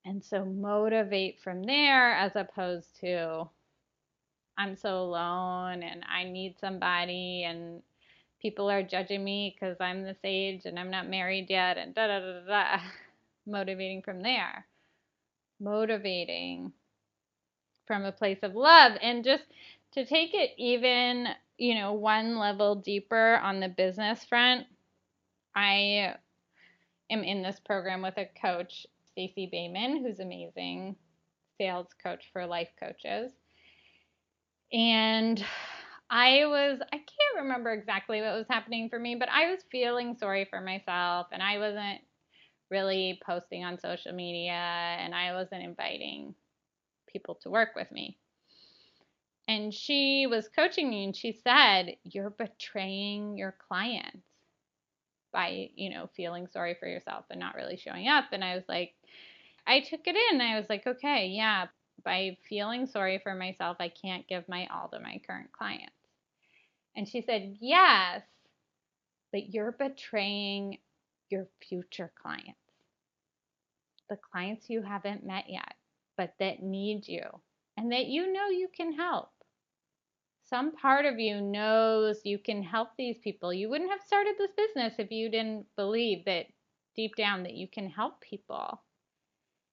And 0.07 0.25
so 0.25 0.45
motivate 0.45 1.41
from 1.43 1.64
there 1.64 2.14
as 2.14 2.33
opposed 2.37 2.88
to 3.00 3.49
I'm 4.59 4.76
so 4.76 4.99
alone 5.00 5.83
and 5.83 6.05
I 6.09 6.25
need 6.25 6.57
somebody 6.61 7.45
and 7.45 7.83
people 8.43 8.71
are 8.71 8.83
judging 8.83 9.25
me 9.25 9.55
because 9.55 9.76
I'm 9.81 10.05
this 10.05 10.19
age 10.25 10.62
and 10.67 10.79
I'm 10.79 10.91
not 10.91 11.09
married 11.09 11.49
yet 11.50 11.79
and 11.79 11.95
da 11.95 12.09
da 12.09 12.21
da 12.21 12.41
da. 12.47 12.83
Motivating 13.47 14.03
from 14.03 14.23
there. 14.23 14.67
Motivating 15.61 16.73
from 17.87 18.05
a 18.05 18.12
place 18.12 18.38
of 18.43 18.55
love 18.55 18.93
and 19.03 19.25
just 19.25 19.45
to 19.93 20.07
take 20.07 20.35
it 20.35 20.53
even 20.59 21.29
you 21.59 21.75
know, 21.75 21.93
one 21.93 22.39
level 22.39 22.77
deeper 22.77 23.37
on 23.37 23.61
the 23.61 23.69
business 23.69 24.25
front, 24.25 24.67
I 25.55 26.15
am 27.11 27.23
in 27.23 27.43
this 27.43 27.61
program 27.65 28.03
with 28.03 28.17
a 28.19 28.29
coach, 28.41 28.87
Stacey 29.11 29.49
Boehman, 29.51 30.05
who's 30.05 30.21
amazing 30.21 30.97
sales 31.59 31.89
coach 32.03 32.25
for 32.33 32.47
life 32.47 32.71
coaches. 32.81 33.33
And 34.73 35.45
I 36.11 36.47
was, 36.47 36.81
I 36.81 36.97
can't 36.97 37.45
remember 37.45 37.73
exactly 37.73 38.21
what 38.21 38.35
was 38.35 38.47
happening 38.51 38.89
for 38.89 38.99
me, 38.99 39.15
but 39.15 39.29
I 39.29 39.51
was 39.51 39.61
feeling 39.71 40.17
sorry 40.19 40.47
for 40.51 40.61
myself 40.61 41.29
and 41.33 41.43
I 41.43 41.59
wasn't 41.59 42.01
really 42.71 43.21
posting 43.25 43.65
on 43.65 43.79
social 43.79 44.13
media 44.13 44.53
and 44.53 45.15
I 45.15 45.33
wasn't 45.33 45.63
inviting 45.63 46.35
people 47.07 47.37
to 47.43 47.51
work 47.51 47.71
with 47.77 47.91
me 47.93 48.19
and 49.49 49.73
she 49.75 50.27
was 50.29 50.49
coaching 50.49 50.89
me 50.89 51.05
and 51.05 51.17
she 51.17 51.39
said 51.45 51.97
you're 52.05 52.31
betraying 52.31 53.37
your 53.37 53.55
clients 53.69 54.27
by 55.33 55.69
you 55.75 55.91
know 55.91 56.09
feeling 56.17 56.47
sorry 56.47 56.77
for 56.79 56.89
yourself 56.89 57.25
and 57.31 57.41
not 57.41 57.57
really 57.57 57.77
showing 57.77 58.09
up. 58.09 58.27
And 58.33 58.45
i 58.45 58.55
was 58.55 58.65
like 58.69 58.95
i 59.67 59.81
took 59.81 60.01
it 60.07 60.17
in 60.33 60.41
i 60.41 60.59
was 60.59 60.69
like 60.69 60.87
okay 60.87 61.27
yeah 61.29 61.67
by 62.05 62.37
feeling 62.49 62.87
sorry 62.87 63.21
for 63.23 63.35
myself 63.35 63.77
i 63.81 63.89
can't 63.89 64.27
give 64.29 64.49
my 64.49 64.67
all 64.73 64.89
to 64.89 65.01
my 65.01 65.21
current 65.27 65.53
clients. 65.53 65.93
And 66.97 67.09
she 67.09 67.23
said 67.23 67.57
yes 67.61 68.23
but 69.33 69.53
you're 69.53 69.73
betraying 69.73 70.79
your 71.31 71.49
future 71.69 72.13
clients 72.23 72.55
the 74.09 74.17
clients 74.33 74.71
you 74.71 74.83
haven't 74.83 75.27
met 75.27 75.45
yet 75.49 75.75
but 76.17 76.35
that 76.39 76.63
need 76.63 77.09
you 77.09 77.25
and 77.77 77.91
that 77.91 78.07
you 78.07 78.33
know 78.33 78.49
you 78.49 78.69
can 78.77 78.93
help 78.93 79.31
some 80.49 80.73
part 80.73 81.07
of 81.07 81.19
you 81.19 81.41
knows 81.41 82.21
you 82.25 82.39
can 82.39 82.63
help 82.63 82.91
these 82.97 83.19
people. 83.19 83.53
You 83.53 83.69
wouldn't 83.71 83.91
have 83.91 84.03
started 84.07 84.35
this 84.39 84.53
business 84.57 84.95
if 84.99 85.11
you 85.11 85.31
didn't 85.31 85.67
believe 85.77 86.25
that 86.27 86.47
deep 86.95 87.17
down 87.17 87.43
that 87.45 87.55
you 87.55 87.67
can 87.67 87.89
help 87.89 88.21
people. 88.21 88.83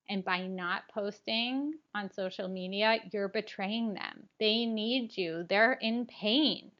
And 0.09 0.23
by 0.23 0.47
not 0.47 0.83
posting 0.93 1.73
on 1.93 2.11
social 2.11 2.47
media, 2.47 2.97
you're 3.11 3.29
betraying 3.29 3.93
them. 3.93 4.27
They 4.39 4.65
need 4.65 5.17
you, 5.17 5.45
they're 5.49 5.73
in 5.73 6.05
pain. 6.07 6.71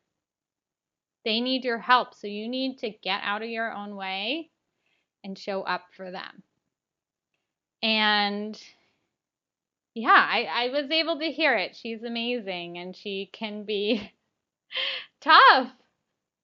They 1.24 1.40
need 1.40 1.64
your 1.64 1.78
help. 1.78 2.16
So 2.16 2.28
you 2.28 2.48
need 2.48 2.80
to 2.80 2.90
get 2.90 3.22
out 3.24 3.44
of 3.44 3.50
your 3.50 3.72
own 3.72 3.96
way 3.96 4.50
and 5.24 5.38
show 5.38 5.62
up 5.62 5.84
for 5.96 6.10
them. 6.10 6.44
And 7.84 8.60
yeah, 9.94 10.26
I, 10.30 10.48
I 10.50 10.70
was 10.70 10.90
able 10.90 11.20
to 11.20 11.32
hear 11.32 11.56
it. 11.58 11.76
She's 11.76 12.04
amazing 12.04 12.78
and 12.78 12.96
she 12.96 13.30
can 13.34 13.66
be 13.66 14.12
tough. 15.22 15.72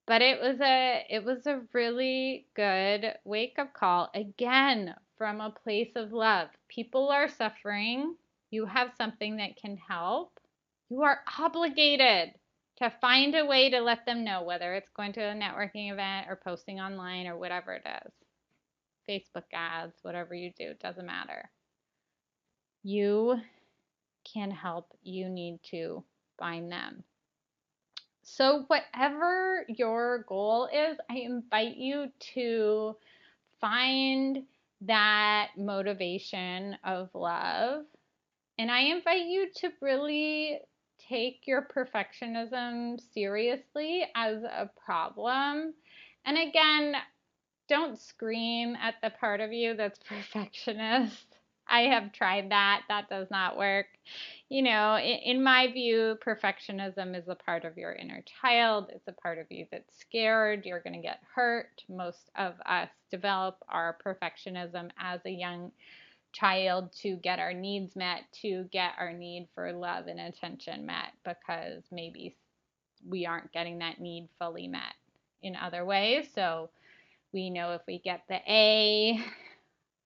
But 0.06 0.22
it 0.22 0.40
was 0.40 0.58
a 0.60 1.04
it 1.10 1.24
was 1.24 1.46
a 1.46 1.60
really 1.74 2.46
good 2.56 3.14
wake 3.24 3.58
up 3.58 3.74
call 3.74 4.10
again 4.14 4.94
from 5.18 5.40
a 5.40 5.50
place 5.50 5.92
of 5.96 6.12
love. 6.12 6.48
People 6.68 7.10
are 7.10 7.28
suffering. 7.28 8.16
You 8.50 8.64
have 8.64 8.92
something 8.96 9.36
that 9.36 9.56
can 9.56 9.76
help. 9.76 10.32
You 10.88 11.02
are 11.02 11.20
obligated 11.38 12.30
to 12.78 12.92
find 13.02 13.34
a 13.34 13.44
way 13.44 13.68
to 13.70 13.80
let 13.80 14.06
them 14.06 14.24
know 14.24 14.42
whether 14.42 14.74
it's 14.74 14.88
going 14.96 15.12
to 15.14 15.20
a 15.20 15.34
networking 15.34 15.92
event 15.92 16.26
or 16.30 16.36
posting 16.36 16.80
online 16.80 17.26
or 17.26 17.36
whatever 17.36 17.74
it 17.74 17.86
is. 18.06 18.12
Facebook 19.06 19.44
ads, 19.52 19.96
whatever 20.02 20.34
you 20.34 20.52
do, 20.56 20.72
doesn't 20.80 21.04
matter 21.04 21.50
you 22.82 23.36
can 24.32 24.50
help, 24.50 24.92
you 25.02 25.28
need 25.28 25.60
to 25.70 26.04
find 26.38 26.70
them. 26.70 27.02
So, 28.22 28.64
whatever 28.66 29.64
your 29.68 30.24
goal 30.28 30.66
is, 30.66 30.98
I 31.10 31.16
invite 31.16 31.76
you 31.76 32.08
to 32.34 32.96
find 33.60 34.44
that 34.82 35.48
motivation 35.56 36.76
of 36.84 37.08
love. 37.14 37.84
And 38.58 38.70
I 38.70 38.80
invite 38.80 39.26
you 39.26 39.48
to 39.56 39.70
really 39.80 40.60
take 41.08 41.46
your 41.46 41.66
perfectionism 41.74 43.00
seriously 43.14 44.04
as 44.14 44.42
a 44.42 44.70
problem. 44.84 45.74
And 46.26 46.36
again, 46.36 46.94
don't 47.68 47.98
scream 47.98 48.76
at 48.76 48.96
the 49.02 49.10
part 49.10 49.40
of 49.40 49.52
you 49.52 49.74
that's 49.74 49.98
perfectionist. 50.08 51.27
I 51.68 51.82
have 51.82 52.12
tried 52.12 52.50
that. 52.50 52.82
That 52.88 53.08
does 53.08 53.28
not 53.30 53.56
work. 53.56 53.86
You 54.48 54.62
know, 54.62 54.96
in, 54.96 55.36
in, 55.36 55.42
my 55.42 55.70
view, 55.70 56.16
perfectionism 56.26 57.16
is 57.16 57.28
a 57.28 57.34
part 57.34 57.64
of 57.64 57.76
your 57.76 57.92
inner 57.92 58.24
child. 58.40 58.90
It's 58.94 59.08
a 59.08 59.12
part 59.12 59.38
of 59.38 59.46
you 59.50 59.66
that's 59.70 59.98
scared. 59.98 60.64
You're 60.64 60.80
going 60.80 60.94
to 60.94 61.02
get 61.02 61.20
hurt. 61.34 61.82
Most 61.88 62.30
of 62.36 62.54
us 62.64 62.88
develop 63.10 63.62
our 63.68 63.98
perfectionism 64.04 64.90
as 64.98 65.20
a 65.26 65.30
young 65.30 65.70
child 66.32 66.92
to 67.02 67.16
get 67.16 67.38
our 67.38 67.52
needs 67.52 67.96
met, 67.96 68.22
to 68.42 68.64
get 68.72 68.92
our 68.98 69.12
need 69.12 69.48
for 69.54 69.72
love 69.72 70.06
and 70.06 70.20
attention 70.20 70.86
met, 70.86 71.12
because 71.24 71.82
maybe 71.90 72.36
we 73.06 73.26
aren't 73.26 73.52
getting 73.52 73.78
that 73.78 74.00
need 74.00 74.28
fully 74.38 74.68
met 74.68 74.94
in 75.42 75.56
other 75.56 75.84
ways. 75.84 76.28
So 76.34 76.70
we 77.32 77.50
know 77.50 77.72
if 77.72 77.82
we 77.86 77.98
get 77.98 78.22
the 78.28 78.40
A, 78.50 79.22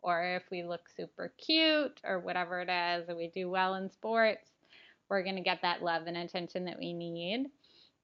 or 0.03 0.37
if 0.37 0.43
we 0.51 0.63
look 0.63 0.89
super 0.97 1.33
cute 1.39 2.01
or 2.05 2.21
whatever 2.21 2.61
it 2.61 2.69
is, 2.69 3.09
and 3.09 3.17
we 3.17 3.29
do 3.29 3.49
well 3.49 3.75
in 3.77 3.91
sports, 3.91 4.51
we're 5.09 5.23
going 5.23 5.37
to 5.37 5.43
get 5.43 5.63
that 5.63 5.83
love 5.83 6.07
and 6.07 6.17
attention 6.17 6.65
that 6.65 6.79
we 6.79 6.93
need. 6.93 7.47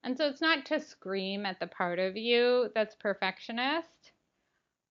And 0.05 0.17
so 0.17 0.27
it's 0.27 0.41
not 0.41 0.67
to 0.67 0.81
scream 0.81 1.45
at 1.45 1.59
the 1.59 1.67
part 1.67 1.99
of 1.99 2.17
you 2.17 2.71
that's 2.75 2.95
perfectionist, 2.95 4.13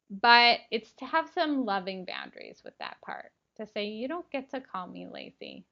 but 0.10 0.60
it's 0.72 0.92
to 1.00 1.06
have 1.06 1.30
some 1.34 1.66
loving 1.66 2.06
boundaries 2.06 2.62
with 2.64 2.74
that 2.80 2.98
part. 3.06 3.32
To 3.58 3.66
say, 3.66 3.86
you 3.88 4.08
don't 4.08 4.30
get 4.32 4.52
to 4.52 4.62
call 4.62 4.88
me 4.88 5.08
lazy. 5.12 5.66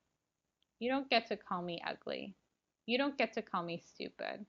You 0.79 0.89
don't 0.89 1.09
get 1.09 1.27
to 1.27 1.37
call 1.37 1.61
me 1.61 1.81
ugly. 1.87 2.35
You 2.85 2.97
don't 2.97 3.17
get 3.17 3.33
to 3.33 3.41
call 3.41 3.63
me 3.63 3.81
stupid. 3.85 4.45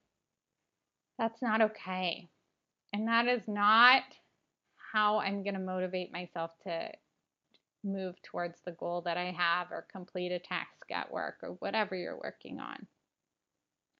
That's 1.18 1.42
not 1.42 1.60
okay. 1.60 2.28
And 2.92 3.08
that 3.08 3.26
is 3.26 3.42
not 3.46 4.02
how 4.92 5.18
I'm 5.18 5.42
going 5.42 5.54
to 5.54 5.60
motivate 5.60 6.12
myself 6.12 6.52
to 6.64 6.90
move 7.84 8.16
towards 8.22 8.60
the 8.64 8.72
goal 8.72 9.02
that 9.02 9.16
I 9.16 9.32
have 9.32 9.70
or 9.70 9.86
complete 9.90 10.32
a 10.32 10.38
task 10.38 10.90
at 10.90 11.12
work 11.12 11.36
or 11.42 11.50
whatever 11.60 11.94
you're 11.94 12.20
working 12.22 12.58
on. 12.60 12.86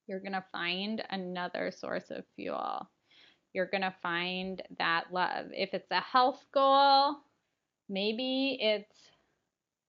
You're 0.07 0.21
going 0.21 0.33
to 0.33 0.45
find 0.53 1.03
another 1.11 1.71
source 1.71 2.11
of 2.11 2.25
fuel. 2.37 2.89
you're 3.53 3.67
going 3.67 3.83
to 3.83 3.95
find 4.03 4.63
that 4.79 5.05
love. 5.13 5.47
If 5.53 5.71
it's 5.73 5.91
a 5.91 6.01
health 6.01 6.45
goal, 6.53 7.17
maybe 7.89 8.59
it's 8.61 8.97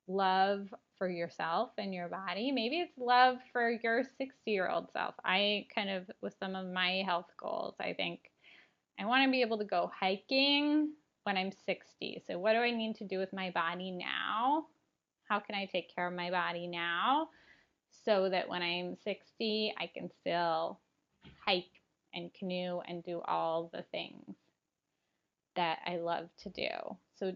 love 0.08 0.74
for 0.98 1.10
yourself 1.10 1.72
and 1.78 1.94
your 1.94 2.08
body. 2.08 2.52
Maybe 2.52 2.80
it's 2.80 2.98
love 2.98 3.38
for 3.52 3.70
your 3.84 4.04
60 4.04 4.34
year 4.46 4.70
old 4.70 4.88
self. 4.94 5.16
I 5.26 5.68
kind 5.76 5.90
of, 5.90 6.10
with 6.22 6.34
some 6.40 6.56
of 6.56 6.68
my 6.72 7.04
health 7.06 7.30
goals, 7.38 7.76
I 7.80 7.94
think 7.94 8.22
I 9.00 9.06
want 9.06 9.26
to 9.26 9.32
be 9.32 9.42
able 9.42 9.58
to 9.60 9.66
go 9.66 9.92
hiking 9.98 10.94
when 11.24 11.38
I'm 11.38 11.52
60. 11.66 12.24
So, 12.26 12.40
what 12.40 12.54
do 12.54 12.60
I 12.60 12.72
need 12.72 12.96
to 12.98 13.06
do 13.06 13.20
with 13.20 13.34
my 13.34 13.52
body 13.52 13.92
now? 13.92 14.66
How 15.28 15.40
can 15.40 15.56
I 15.56 15.66
take 15.66 15.94
care 15.94 16.08
of 16.08 16.14
my 16.14 16.32
body 16.32 16.68
now 16.68 17.30
so 18.06 18.30
that 18.30 18.48
when 18.48 18.62
I'm 18.62 18.96
60, 19.04 19.74
I 19.78 19.88
can 19.88 20.10
still 20.22 20.80
hike 21.46 21.66
and 22.14 22.34
canoe 22.34 22.80
and 22.88 23.04
do 23.04 23.22
all 23.26 23.70
the 23.74 23.84
things 23.92 24.36
that 25.56 25.80
I 25.86 25.98
love 25.98 26.30
to 26.44 26.50
do? 26.50 26.70
So, 27.20 27.36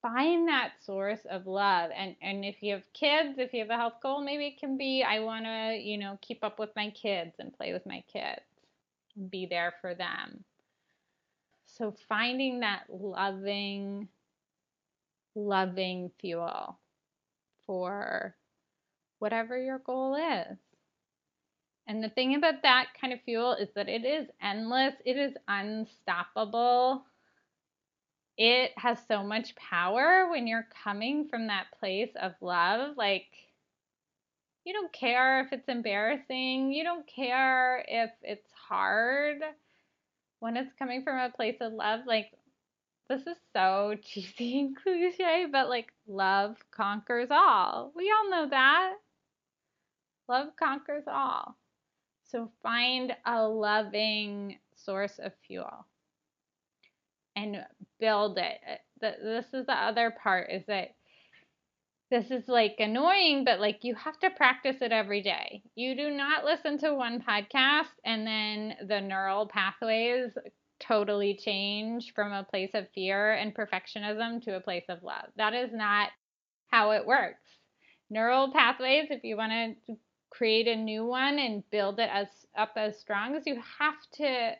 find 0.00 0.46
that 0.48 0.74
source 0.84 1.26
of 1.28 1.46
love 1.46 1.90
and 1.96 2.14
and 2.22 2.44
if 2.44 2.62
you 2.62 2.72
have 2.72 2.84
kids 2.92 3.36
if 3.38 3.52
you 3.52 3.58
have 3.58 3.70
a 3.70 3.76
health 3.76 3.94
goal 4.00 4.22
maybe 4.22 4.46
it 4.46 4.60
can 4.60 4.78
be 4.78 5.02
i 5.02 5.18
want 5.18 5.44
to 5.44 5.76
you 5.76 5.98
know 5.98 6.16
keep 6.22 6.44
up 6.44 6.58
with 6.58 6.70
my 6.76 6.88
kids 6.90 7.32
and 7.40 7.52
play 7.52 7.72
with 7.72 7.84
my 7.84 8.00
kids 8.12 8.40
be 9.28 9.44
there 9.44 9.74
for 9.80 9.96
them 9.96 10.44
so 11.78 11.94
finding 12.08 12.60
that 12.60 12.84
loving 12.90 14.08
loving 15.34 16.10
fuel 16.20 16.78
for 17.66 18.34
whatever 19.20 19.56
your 19.56 19.78
goal 19.78 20.16
is 20.16 20.58
and 21.86 22.02
the 22.02 22.08
thing 22.10 22.34
about 22.34 22.62
that 22.62 22.86
kind 23.00 23.12
of 23.12 23.20
fuel 23.22 23.54
is 23.54 23.68
that 23.74 23.88
it 23.88 24.04
is 24.04 24.26
endless 24.42 24.94
it 25.04 25.16
is 25.16 25.34
unstoppable 25.46 27.04
it 28.38 28.70
has 28.76 28.98
so 29.08 29.24
much 29.24 29.54
power 29.56 30.28
when 30.30 30.46
you're 30.46 30.68
coming 30.84 31.26
from 31.28 31.48
that 31.48 31.66
place 31.80 32.12
of 32.22 32.32
love. 32.40 32.96
Like, 32.96 33.26
you 34.64 34.72
don't 34.72 34.92
care 34.92 35.40
if 35.40 35.52
it's 35.52 35.68
embarrassing, 35.68 36.72
you 36.72 36.84
don't 36.84 37.06
care 37.06 37.84
if 37.88 38.10
it's 38.22 38.48
hard. 38.68 39.38
When 40.40 40.56
it's 40.56 40.72
coming 40.78 41.02
from 41.02 41.18
a 41.18 41.30
place 41.30 41.56
of 41.60 41.72
love, 41.72 42.00
like, 42.06 42.30
this 43.08 43.22
is 43.22 43.36
so 43.52 43.94
cheesy 44.02 44.60
and 44.60 44.76
cliche, 44.76 45.46
but 45.50 45.68
like, 45.68 45.92
love 46.06 46.56
conquers 46.70 47.28
all. 47.30 47.92
We 47.94 48.10
all 48.10 48.30
know 48.30 48.48
that. 48.50 48.94
Love 50.28 50.48
conquers 50.58 51.04
all. 51.06 51.56
So 52.24 52.50
find 52.62 53.16
a 53.24 53.42
loving 53.48 54.58
source 54.76 55.18
of 55.18 55.32
fuel 55.46 55.86
and 57.34 57.64
build 57.98 58.38
it. 58.38 58.60
This 59.00 59.46
is 59.54 59.66
the 59.66 59.72
other 59.72 60.10
part 60.22 60.50
is 60.50 60.62
that 60.66 60.94
this 62.10 62.30
is 62.30 62.48
like 62.48 62.76
annoying, 62.78 63.44
but 63.44 63.60
like 63.60 63.80
you 63.82 63.94
have 63.94 64.18
to 64.20 64.30
practice 64.30 64.76
it 64.80 64.92
every 64.92 65.22
day. 65.22 65.62
You 65.74 65.94
do 65.94 66.10
not 66.10 66.44
listen 66.44 66.78
to 66.78 66.94
one 66.94 67.22
podcast 67.22 67.92
and 68.04 68.26
then 68.26 68.74
the 68.88 69.00
neural 69.00 69.46
pathways 69.46 70.30
totally 70.80 71.34
change 71.34 72.12
from 72.14 72.32
a 72.32 72.44
place 72.44 72.70
of 72.74 72.88
fear 72.94 73.32
and 73.32 73.54
perfectionism 73.54 74.42
to 74.44 74.56
a 74.56 74.60
place 74.60 74.84
of 74.88 75.02
love. 75.02 75.26
That 75.36 75.52
is 75.52 75.70
not 75.72 76.10
how 76.68 76.92
it 76.92 77.06
works. 77.06 77.42
Neural 78.10 78.52
pathways, 78.52 79.08
if 79.10 79.22
you 79.22 79.36
want 79.36 79.52
to 79.86 79.96
create 80.30 80.68
a 80.68 80.76
new 80.76 81.04
one 81.04 81.38
and 81.38 81.68
build 81.70 81.98
it 81.98 82.08
as 82.12 82.28
up 82.56 82.72
as 82.76 82.98
strong 82.98 83.34
as 83.34 83.46
you 83.46 83.60
have 83.78 83.94
to 84.12 84.52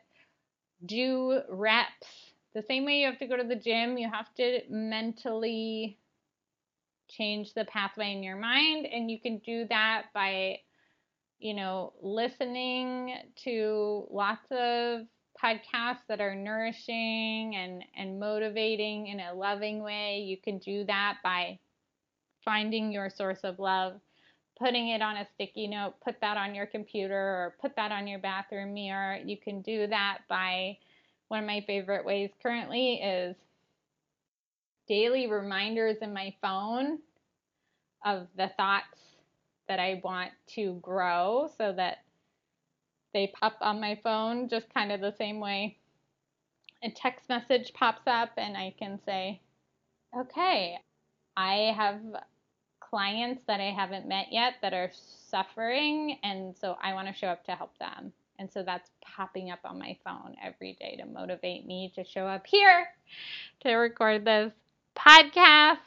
do 0.85 1.41
reps 1.49 2.33
the 2.55 2.63
same 2.63 2.85
way 2.85 2.99
you 2.99 3.07
have 3.07 3.19
to 3.19 3.27
go 3.27 3.37
to 3.37 3.45
the 3.45 3.57
gym, 3.57 3.99
you 3.99 4.11
have 4.11 4.33
to 4.35 4.61
mentally 4.71 5.99
change 7.09 7.55
the 7.55 7.65
pathway 7.65 8.13
in 8.13 8.23
your 8.23 8.37
mind. 8.37 8.87
And 8.87 9.11
you 9.11 9.21
can 9.21 9.39
do 9.39 9.67
that 9.69 10.07
by, 10.15 10.59
you 11.39 11.55
know, 11.55 11.93
listening 12.03 13.15
to 13.45 14.07
lots 14.11 14.47
of 14.51 15.07
podcasts 15.43 16.07
that 16.09 16.21
are 16.21 16.35
nourishing 16.35 17.55
and, 17.55 17.85
and 17.97 18.19
motivating 18.19 19.07
in 19.07 19.21
a 19.21 19.33
loving 19.33 19.83
way. 19.83 20.19
You 20.19 20.37
can 20.37 20.59
do 20.59 20.85
that 20.85 21.19
by 21.23 21.59
finding 22.45 22.91
your 22.91 23.11
source 23.11 23.41
of 23.45 23.59
love, 23.59 24.01
putting 24.59 24.89
it 24.89 25.03
on 25.03 25.17
a 25.17 25.29
sticky 25.35 25.69
note, 25.69 25.95
put 26.05 26.21
that 26.21 26.37
on 26.37 26.55
your 26.55 26.67
computer, 26.67 27.15
or 27.15 27.57
put 27.61 27.77
that 27.77 27.93
on 27.93 28.07
your 28.07 28.19
bathroom 28.19 28.75
mirror. 28.75 29.19
You 29.25 29.37
can 29.37 29.63
do 29.63 29.87
that 29.87 30.19
by 30.29 30.79
one 31.29 31.41
of 31.41 31.47
my 31.47 31.63
favorite 31.67 32.05
ways 32.05 32.31
currently 32.43 32.95
is 32.95 33.37
daily 34.89 35.27
reminders 35.27 35.99
in 36.01 36.13
my 36.13 36.35
phone 36.41 36.99
of 38.05 38.27
the 38.37 38.51
thoughts 38.57 38.99
that 39.69 39.79
I 39.79 40.01
want 40.03 40.31
to 40.55 40.79
grow 40.83 41.51
so 41.59 41.73
that 41.73 41.99
they 43.13 43.33
pop 43.41 43.57
on 43.61 43.81
my 43.81 43.99
phone 44.03 44.49
just 44.49 44.73
kind 44.73 44.93
of 44.93 45.01
the 45.01 45.15
same 45.19 45.41
way 45.41 45.79
a 46.83 46.91
text 46.91 47.29
message 47.29 47.73
pops 47.75 48.07
up 48.07 48.31
and 48.37 48.57
I 48.57 48.75
can 48.79 48.99
say, 49.05 49.41
okay, 50.17 50.79
I 51.37 51.73
have 51.77 52.01
clients 52.81 53.43
that 53.47 53.61
I 53.61 53.71
haven't 53.71 54.09
met 54.09 54.27
yet 54.31 54.55
that 54.63 54.73
are 54.73 54.91
suffering, 55.31 56.19
and 56.23 56.57
so 56.57 56.77
I 56.81 56.95
want 56.95 57.09
to 57.09 57.15
show 57.15 57.29
up 57.29 57.45
to 57.45 57.53
help 57.53 57.77
them. 57.79 58.13
And 58.39 58.51
so 58.51 58.63
that's 58.63 58.91
popping 59.03 59.51
up 59.51 59.59
on 59.65 59.79
my 59.79 59.99
phone 60.05 60.37
every 60.43 60.77
day 60.81 60.97
to 61.01 61.07
motivate 61.07 61.67
me 61.67 61.93
to 61.97 62.05
show 62.05 62.27
up 62.27 62.47
here 62.47 62.87
to 63.61 63.75
record 63.75 64.25
this 64.25 64.53
podcast 64.99 65.79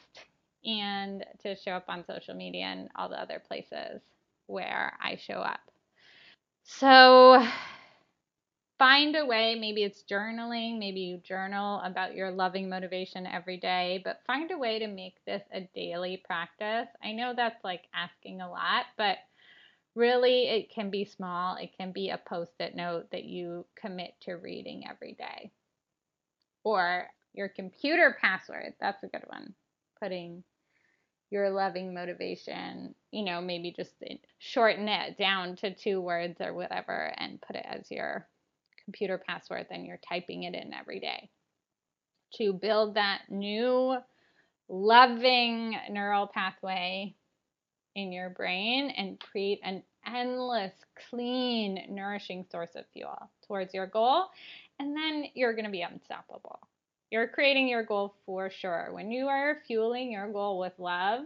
and 0.64 1.24
to 1.42 1.56
show 1.56 1.72
up 1.72 1.84
on 1.88 2.04
social 2.06 2.34
media 2.34 2.64
and 2.64 2.88
all 2.96 3.08
the 3.08 3.20
other 3.20 3.42
places 3.46 4.00
where 4.46 4.92
I 5.02 5.16
show 5.16 5.34
up. 5.34 5.60
So 6.64 7.44
find 8.78 9.16
a 9.16 9.26
way, 9.26 9.56
maybe 9.58 9.82
it's 9.82 10.04
journaling, 10.10 10.78
maybe 10.78 11.00
you 11.00 11.18
journal 11.18 11.80
about 11.84 12.14
your 12.14 12.30
loving 12.30 12.68
motivation 12.68 13.26
every 13.26 13.56
day, 13.56 14.00
but 14.04 14.22
find 14.26 14.50
a 14.50 14.58
way 14.58 14.78
to 14.78 14.88
make 14.88 15.16
this 15.26 15.42
a 15.52 15.68
daily 15.74 16.22
practice. 16.24 16.88
I 17.02 17.12
know 17.12 17.32
that's 17.36 17.62
like 17.64 17.82
asking 17.94 18.40
a 18.40 18.50
lot, 18.50 18.86
but 18.96 19.18
really 19.94 20.48
it 20.48 20.70
can 20.70 20.90
be 20.90 21.04
small 21.04 21.56
it 21.56 21.70
can 21.76 21.92
be 21.92 22.08
a 22.08 22.16
post-it 22.26 22.74
note 22.74 23.10
that 23.10 23.24
you 23.24 23.64
commit 23.74 24.14
to 24.22 24.32
reading 24.32 24.84
every 24.88 25.12
day 25.12 25.50
or 26.64 27.06
your 27.34 27.48
computer 27.48 28.16
password 28.20 28.74
that's 28.80 29.02
a 29.02 29.08
good 29.08 29.24
one 29.26 29.54
putting 30.00 30.42
your 31.30 31.50
loving 31.50 31.94
motivation 31.94 32.94
you 33.10 33.24
know 33.24 33.40
maybe 33.40 33.72
just 33.76 33.92
shorten 34.38 34.88
it 34.88 35.16
down 35.18 35.56
to 35.56 35.74
two 35.74 36.00
words 36.00 36.40
or 36.40 36.54
whatever 36.54 37.12
and 37.16 37.40
put 37.40 37.56
it 37.56 37.66
as 37.68 37.90
your 37.90 38.26
computer 38.84 39.22
password 39.26 39.66
then 39.70 39.84
you're 39.84 40.00
typing 40.08 40.42
it 40.42 40.54
in 40.54 40.74
every 40.74 41.00
day 41.00 41.30
to 42.34 42.52
build 42.52 42.94
that 42.94 43.22
new 43.30 43.96
loving 44.68 45.76
neural 45.90 46.26
pathway 46.26 47.14
in 47.94 48.12
your 48.12 48.30
brain 48.30 48.90
and 48.96 49.20
create 49.20 49.60
an 49.62 49.82
endless, 50.06 50.72
clean, 51.10 51.86
nourishing 51.90 52.44
source 52.50 52.70
of 52.74 52.84
fuel 52.92 53.30
towards 53.46 53.74
your 53.74 53.86
goal. 53.86 54.26
And 54.78 54.96
then 54.96 55.26
you're 55.34 55.52
going 55.52 55.66
to 55.66 55.70
be 55.70 55.82
unstoppable. 55.82 56.58
You're 57.12 57.28
creating 57.28 57.68
your 57.68 57.82
goal 57.82 58.14
for 58.24 58.48
sure. 58.48 58.88
When 58.90 59.10
you 59.10 59.28
are 59.28 59.58
fueling 59.66 60.12
your 60.12 60.32
goal 60.32 60.58
with 60.58 60.72
love, 60.78 61.24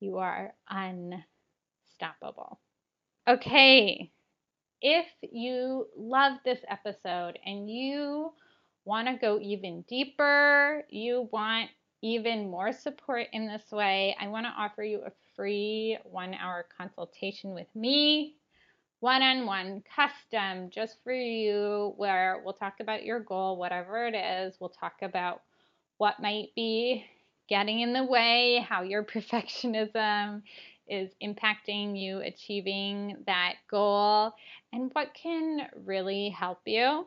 you 0.00 0.16
are 0.16 0.54
unstoppable. 0.70 2.58
Okay, 3.28 4.10
if 4.80 5.04
you 5.20 5.88
love 5.94 6.38
this 6.46 6.60
episode 6.70 7.38
and 7.44 7.68
you 7.68 8.32
want 8.86 9.08
to 9.08 9.18
go 9.20 9.38
even 9.42 9.84
deeper, 9.90 10.84
you 10.88 11.28
want 11.30 11.68
even 12.00 12.50
more 12.50 12.72
support 12.72 13.26
in 13.34 13.46
this 13.46 13.70
way, 13.70 14.16
I 14.18 14.28
want 14.28 14.46
to 14.46 14.54
offer 14.56 14.82
you 14.82 15.02
a 15.04 15.12
free 15.36 15.98
one 16.04 16.32
hour 16.32 16.64
consultation 16.78 17.52
with 17.52 17.68
me, 17.74 18.36
one 19.02 19.20
on 19.20 19.46
one, 19.46 19.82
custom, 19.96 20.70
just 20.70 20.96
for 21.02 21.12
you, 21.12 21.92
where 21.96 22.40
we'll 22.44 22.54
talk 22.54 22.74
about 22.78 23.04
your 23.04 23.18
goal, 23.18 23.56
whatever 23.56 24.06
it 24.06 24.14
is. 24.14 24.54
We'll 24.60 24.70
talk 24.70 24.94
about 25.02 25.42
what 25.98 26.20
might 26.20 26.50
be 26.54 27.04
getting 27.48 27.80
in 27.80 27.94
the 27.94 28.04
way, 28.04 28.64
how 28.68 28.82
your 28.82 29.02
perfectionism 29.14 30.42
is 30.86 31.10
impacting 31.20 32.00
you 32.00 32.20
achieving 32.20 33.16
that 33.26 33.54
goal, 33.68 34.34
and 34.72 34.88
what 34.92 35.12
can 35.20 35.68
really 35.84 36.28
help 36.28 36.60
you. 36.64 37.04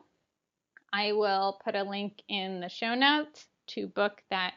I 0.92 1.12
will 1.12 1.58
put 1.64 1.74
a 1.74 1.82
link 1.82 2.20
in 2.28 2.60
the 2.60 2.68
show 2.68 2.94
notes 2.94 3.46
to 3.68 3.86
book 3.86 4.20
that 4.28 4.52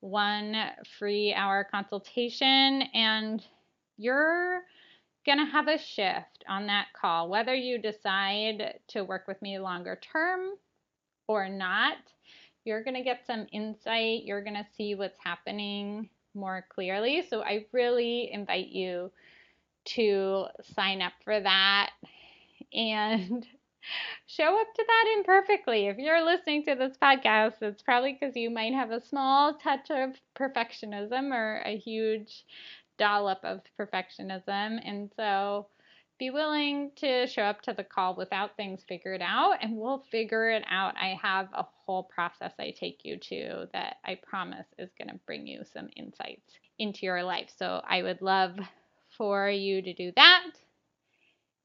one 0.00 0.56
free 0.98 1.34
hour 1.34 1.68
consultation 1.70 2.82
and 2.94 3.44
your 3.98 4.62
going 5.24 5.38
to 5.38 5.44
have 5.44 5.68
a 5.68 5.78
shift 5.78 6.44
on 6.48 6.66
that 6.66 6.86
call, 6.94 7.28
whether 7.28 7.54
you 7.54 7.78
decide 7.78 8.78
to 8.88 9.04
work 9.04 9.26
with 9.28 9.40
me 9.42 9.58
longer 9.58 9.98
term 10.12 10.50
or 11.28 11.48
not. 11.48 11.96
You're 12.64 12.84
going 12.84 12.96
to 12.96 13.02
get 13.02 13.26
some 13.26 13.46
insight. 13.52 14.24
You're 14.24 14.42
going 14.42 14.56
to 14.56 14.66
see 14.76 14.94
what's 14.94 15.18
happening 15.22 16.08
more 16.34 16.64
clearly. 16.68 17.24
So 17.28 17.42
I 17.42 17.66
really 17.72 18.30
invite 18.32 18.68
you 18.68 19.10
to 19.84 20.46
sign 20.76 21.02
up 21.02 21.12
for 21.24 21.40
that 21.40 21.90
and 22.72 23.44
show 24.26 24.60
up 24.60 24.74
to 24.74 24.84
that 24.86 25.14
imperfectly. 25.16 25.86
If 25.88 25.98
you're 25.98 26.24
listening 26.24 26.64
to 26.64 26.74
this 26.74 26.96
podcast, 27.02 27.54
it's 27.62 27.82
probably 27.82 28.16
because 28.18 28.36
you 28.36 28.50
might 28.50 28.74
have 28.74 28.90
a 28.90 29.04
small 29.04 29.54
touch 29.54 29.90
of 29.90 30.10
perfectionism 30.38 31.32
or 31.32 31.62
a 31.64 31.76
huge 31.76 32.44
dollop 33.02 33.40
of 33.42 33.60
perfectionism. 33.80 34.78
And 34.84 35.10
so 35.16 35.66
be 36.18 36.30
willing 36.30 36.92
to 36.96 37.26
show 37.26 37.42
up 37.42 37.62
to 37.62 37.72
the 37.72 37.82
call 37.82 38.14
without 38.14 38.56
things 38.56 38.84
figured 38.86 39.22
out, 39.22 39.56
and 39.60 39.76
we'll 39.76 40.04
figure 40.12 40.50
it 40.50 40.62
out. 40.70 40.94
I 40.96 41.18
have 41.20 41.48
a 41.52 41.64
whole 41.84 42.04
process 42.04 42.52
I 42.60 42.70
take 42.70 43.00
you 43.02 43.18
to 43.18 43.68
that 43.72 43.96
I 44.04 44.20
promise 44.22 44.66
is 44.78 44.90
going 44.96 45.08
to 45.08 45.20
bring 45.26 45.48
you 45.48 45.62
some 45.72 45.88
insights 45.96 46.52
into 46.78 47.06
your 47.06 47.24
life. 47.24 47.50
So 47.58 47.82
I 47.88 48.04
would 48.04 48.22
love 48.22 48.56
for 49.18 49.50
you 49.50 49.82
to 49.82 49.92
do 49.94 50.12
that. 50.14 50.50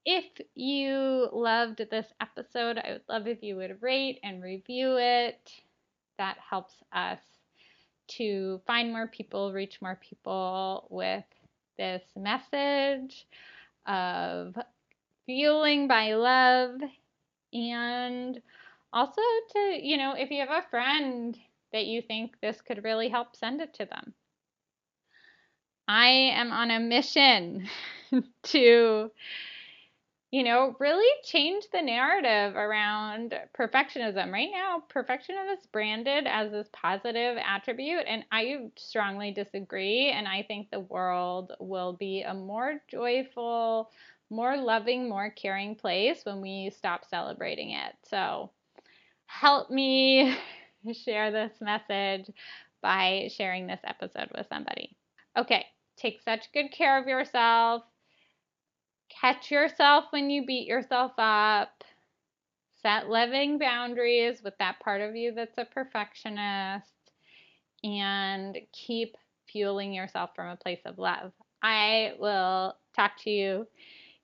If 0.06 0.26
you 0.56 1.30
loved 1.32 1.86
this 1.92 2.08
episode, 2.20 2.80
I 2.80 2.94
would 2.94 3.04
love 3.08 3.28
if 3.28 3.44
you 3.44 3.58
would 3.58 3.82
rate 3.82 4.20
and 4.24 4.42
review 4.42 4.98
it. 4.98 5.52
That 6.18 6.38
helps 6.50 6.74
us 6.92 7.20
to 8.08 8.62
find 8.66 8.92
more 8.92 9.08
people, 9.08 9.54
reach 9.54 9.82
more 9.82 10.00
people 10.02 10.88
with 10.90 11.26
this 11.78 12.04
message 12.16 13.28
of 13.86 14.58
fueling 15.26 15.88
by 15.88 16.14
love 16.14 16.82
and 17.54 18.42
also 18.94 19.22
to, 19.54 19.80
you 19.82 19.98
know, 19.98 20.14
if 20.18 20.32
you 20.32 20.40
have 20.40 20.64
a 20.64 20.68
friend 20.70 21.38
that 21.74 21.86
you 21.86 22.02
think 22.02 22.36
this 22.42 22.60
could 22.62 22.84
really 22.84 23.10
help, 23.10 23.36
send 23.36 23.62
it 23.62 23.74
to 23.76 23.86
them. 23.86 24.14
I 25.88 26.08
am 26.08 26.52
on 26.52 26.72
a 26.72 26.80
mission 26.80 27.68
to 28.44 29.12
you 30.32 30.44
know, 30.44 30.76
really 30.80 31.08
change 31.24 31.66
the 31.72 31.82
narrative 31.82 32.56
around 32.58 33.34
perfectionism. 33.58 34.32
Right 34.32 34.50
now, 34.52 34.84
perfectionism 34.94 35.54
is 35.54 35.66
branded 35.72 36.28
as 36.28 36.52
this 36.52 36.68
positive 36.74 37.38
attribute, 37.38 38.04
and 38.06 38.26
I 38.32 38.68
strongly 38.76 39.32
disagree. 39.32 40.10
And 40.10 40.28
I 40.28 40.44
think 40.44 40.70
the 40.70 40.82
world 40.82 41.54
will 41.60 41.94
be 41.94 42.24
a 42.24 42.34
more 42.34 42.82
joyful, 42.90 43.90
more 44.30 44.58
loving, 44.58 45.08
more 45.08 45.30
caring 45.30 45.76
place 45.76 46.26
when 46.26 46.42
we 46.42 46.72
stop 46.76 47.06
celebrating 47.06 47.72
it. 47.72 47.96
So, 48.10 48.52
help 49.28 49.70
me 49.70 50.36
share 51.06 51.32
this 51.32 51.54
message 51.62 52.30
by 52.82 53.30
sharing 53.32 53.66
this 53.66 53.82
episode 53.86 54.30
with 54.36 54.48
somebody. 54.50 54.94
Okay, 55.38 55.66
take 55.96 56.22
such 56.22 56.52
good 56.52 56.70
care 56.72 57.00
of 57.00 57.08
yourself 57.08 57.84
catch 59.10 59.52
yourself 59.52 60.06
when 60.12 60.30
you 60.30 60.46
beat 60.46 60.68
yourself 60.68 61.12
up. 61.18 61.84
Set 62.82 63.10
living 63.10 63.58
boundaries 63.58 64.42
with 64.44 64.58
that 64.60 64.80
part 64.80 65.02
of 65.02 65.16
you 65.16 65.34
that's 65.34 65.58
a 65.58 65.66
perfectionist. 65.66 66.92
And 67.84 68.58
keep 68.74 69.18
fueling 69.52 69.94
yourself 69.94 70.32
from 70.36 70.50
a 70.50 70.56
place 70.56 70.82
of 70.86 70.98
love. 70.98 71.32
I 71.62 72.14
will 72.20 72.76
talk 72.96 73.14
to 73.24 73.30
you 73.30 73.68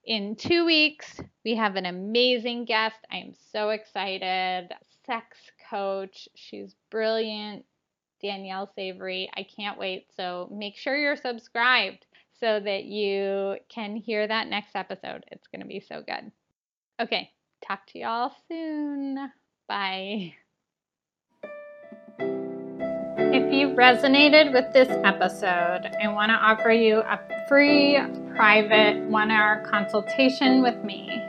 in 0.06 0.36
two 0.36 0.65
weeks. 0.65 1.19
We 1.43 1.56
have 1.56 1.76
an 1.76 1.86
amazing 1.86 2.65
guest. 2.65 2.98
I 3.12 3.17
am 3.17 3.34
so 3.52 3.69
excited. 3.69 4.69
Sex 5.06 5.38
coach. 5.69 6.28
She's 6.36 6.76
brilliant. 6.89 7.65
Danielle 8.22 8.72
Savory. 8.76 9.30
I 9.36 9.43
can't 9.43 9.78
wait. 9.78 10.08
So 10.15 10.48
make 10.52 10.78
sure 10.78 10.96
you're 10.96 11.17
subscribed 11.17 12.06
so 12.43 12.60
that 12.60 12.84
you 12.84 13.56
can 13.69 13.95
hear 13.95 14.27
that 14.27 14.49
next 14.49 14.75
episode. 14.75 15.23
It's 15.32 15.47
going 15.47 15.62
to 15.62 15.65
be 15.65 15.79
so 15.79 16.03
good. 16.06 16.29
Okay, 16.99 17.32
talk 17.65 17.88
to 17.88 17.99
y'all 17.99 18.34
soon. 18.49 19.32
Bye. 19.69 20.34
If 22.19 23.53
you 23.53 23.69
resonated 23.69 24.51
with 24.51 24.73
this 24.73 24.89
episode, 25.06 25.89
I 26.03 26.10
want 26.10 26.32
to 26.32 26.36
offer 26.36 26.71
you 26.71 26.97
a 26.97 27.17
free 27.47 27.97
private 28.36 29.01
one 29.10 29.32
hour 29.32 29.65
consultation 29.65 30.62
with 30.62 30.84
me. 30.84 31.21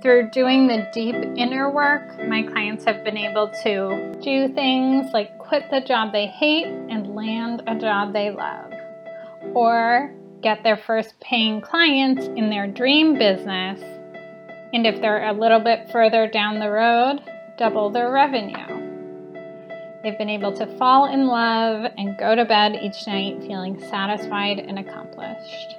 Through 0.00 0.30
doing 0.30 0.68
the 0.68 0.88
deep 0.94 1.16
inner 1.36 1.70
work, 1.70 2.18
my 2.26 2.44
clients 2.44 2.86
have 2.86 3.04
been 3.04 3.18
able 3.18 3.48
to 3.62 4.18
do 4.22 4.48
things 4.54 5.12
like 5.12 5.36
quit 5.36 5.70
the 5.70 5.82
job 5.82 6.12
they 6.12 6.28
hate 6.28 6.64
and 6.64 7.14
land 7.14 7.62
a 7.66 7.78
job 7.78 8.14
they 8.14 8.30
love, 8.30 8.72
or 9.54 10.14
get 10.42 10.62
their 10.62 10.76
first 10.76 11.18
paying 11.20 11.60
clients 11.60 12.26
in 12.26 12.50
their 12.50 12.66
dream 12.66 13.18
business, 13.18 13.80
and 14.72 14.86
if 14.86 15.00
they're 15.00 15.28
a 15.28 15.32
little 15.32 15.60
bit 15.60 15.90
further 15.90 16.28
down 16.28 16.58
the 16.58 16.70
road, 16.70 17.20
double 17.56 17.90
their 17.90 18.10
revenue. 18.10 18.80
They've 20.02 20.16
been 20.16 20.30
able 20.30 20.52
to 20.56 20.66
fall 20.78 21.12
in 21.12 21.26
love 21.26 21.92
and 21.98 22.16
go 22.18 22.34
to 22.34 22.44
bed 22.44 22.78
each 22.80 23.06
night 23.06 23.42
feeling 23.42 23.78
satisfied 23.88 24.58
and 24.58 24.78
accomplished. 24.78 25.76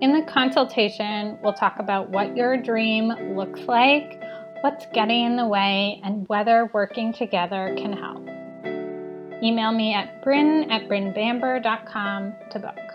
In 0.00 0.12
the 0.12 0.22
consultation, 0.22 1.36
we'll 1.42 1.52
talk 1.52 1.78
about 1.78 2.10
what 2.10 2.36
your 2.36 2.56
dream 2.56 3.08
looks 3.36 3.60
like, 3.62 4.22
what's 4.60 4.86
getting 4.94 5.24
in 5.24 5.36
the 5.36 5.46
way, 5.46 6.00
and 6.04 6.28
whether 6.28 6.70
working 6.72 7.12
together 7.12 7.74
can 7.76 7.92
help. 7.92 8.26
Email 9.42 9.72
me 9.72 9.94
at 9.94 10.22
bryn 10.22 10.70
at 10.70 10.88
brynbamber.com 10.88 12.34
to 12.50 12.58
book. 12.58 12.89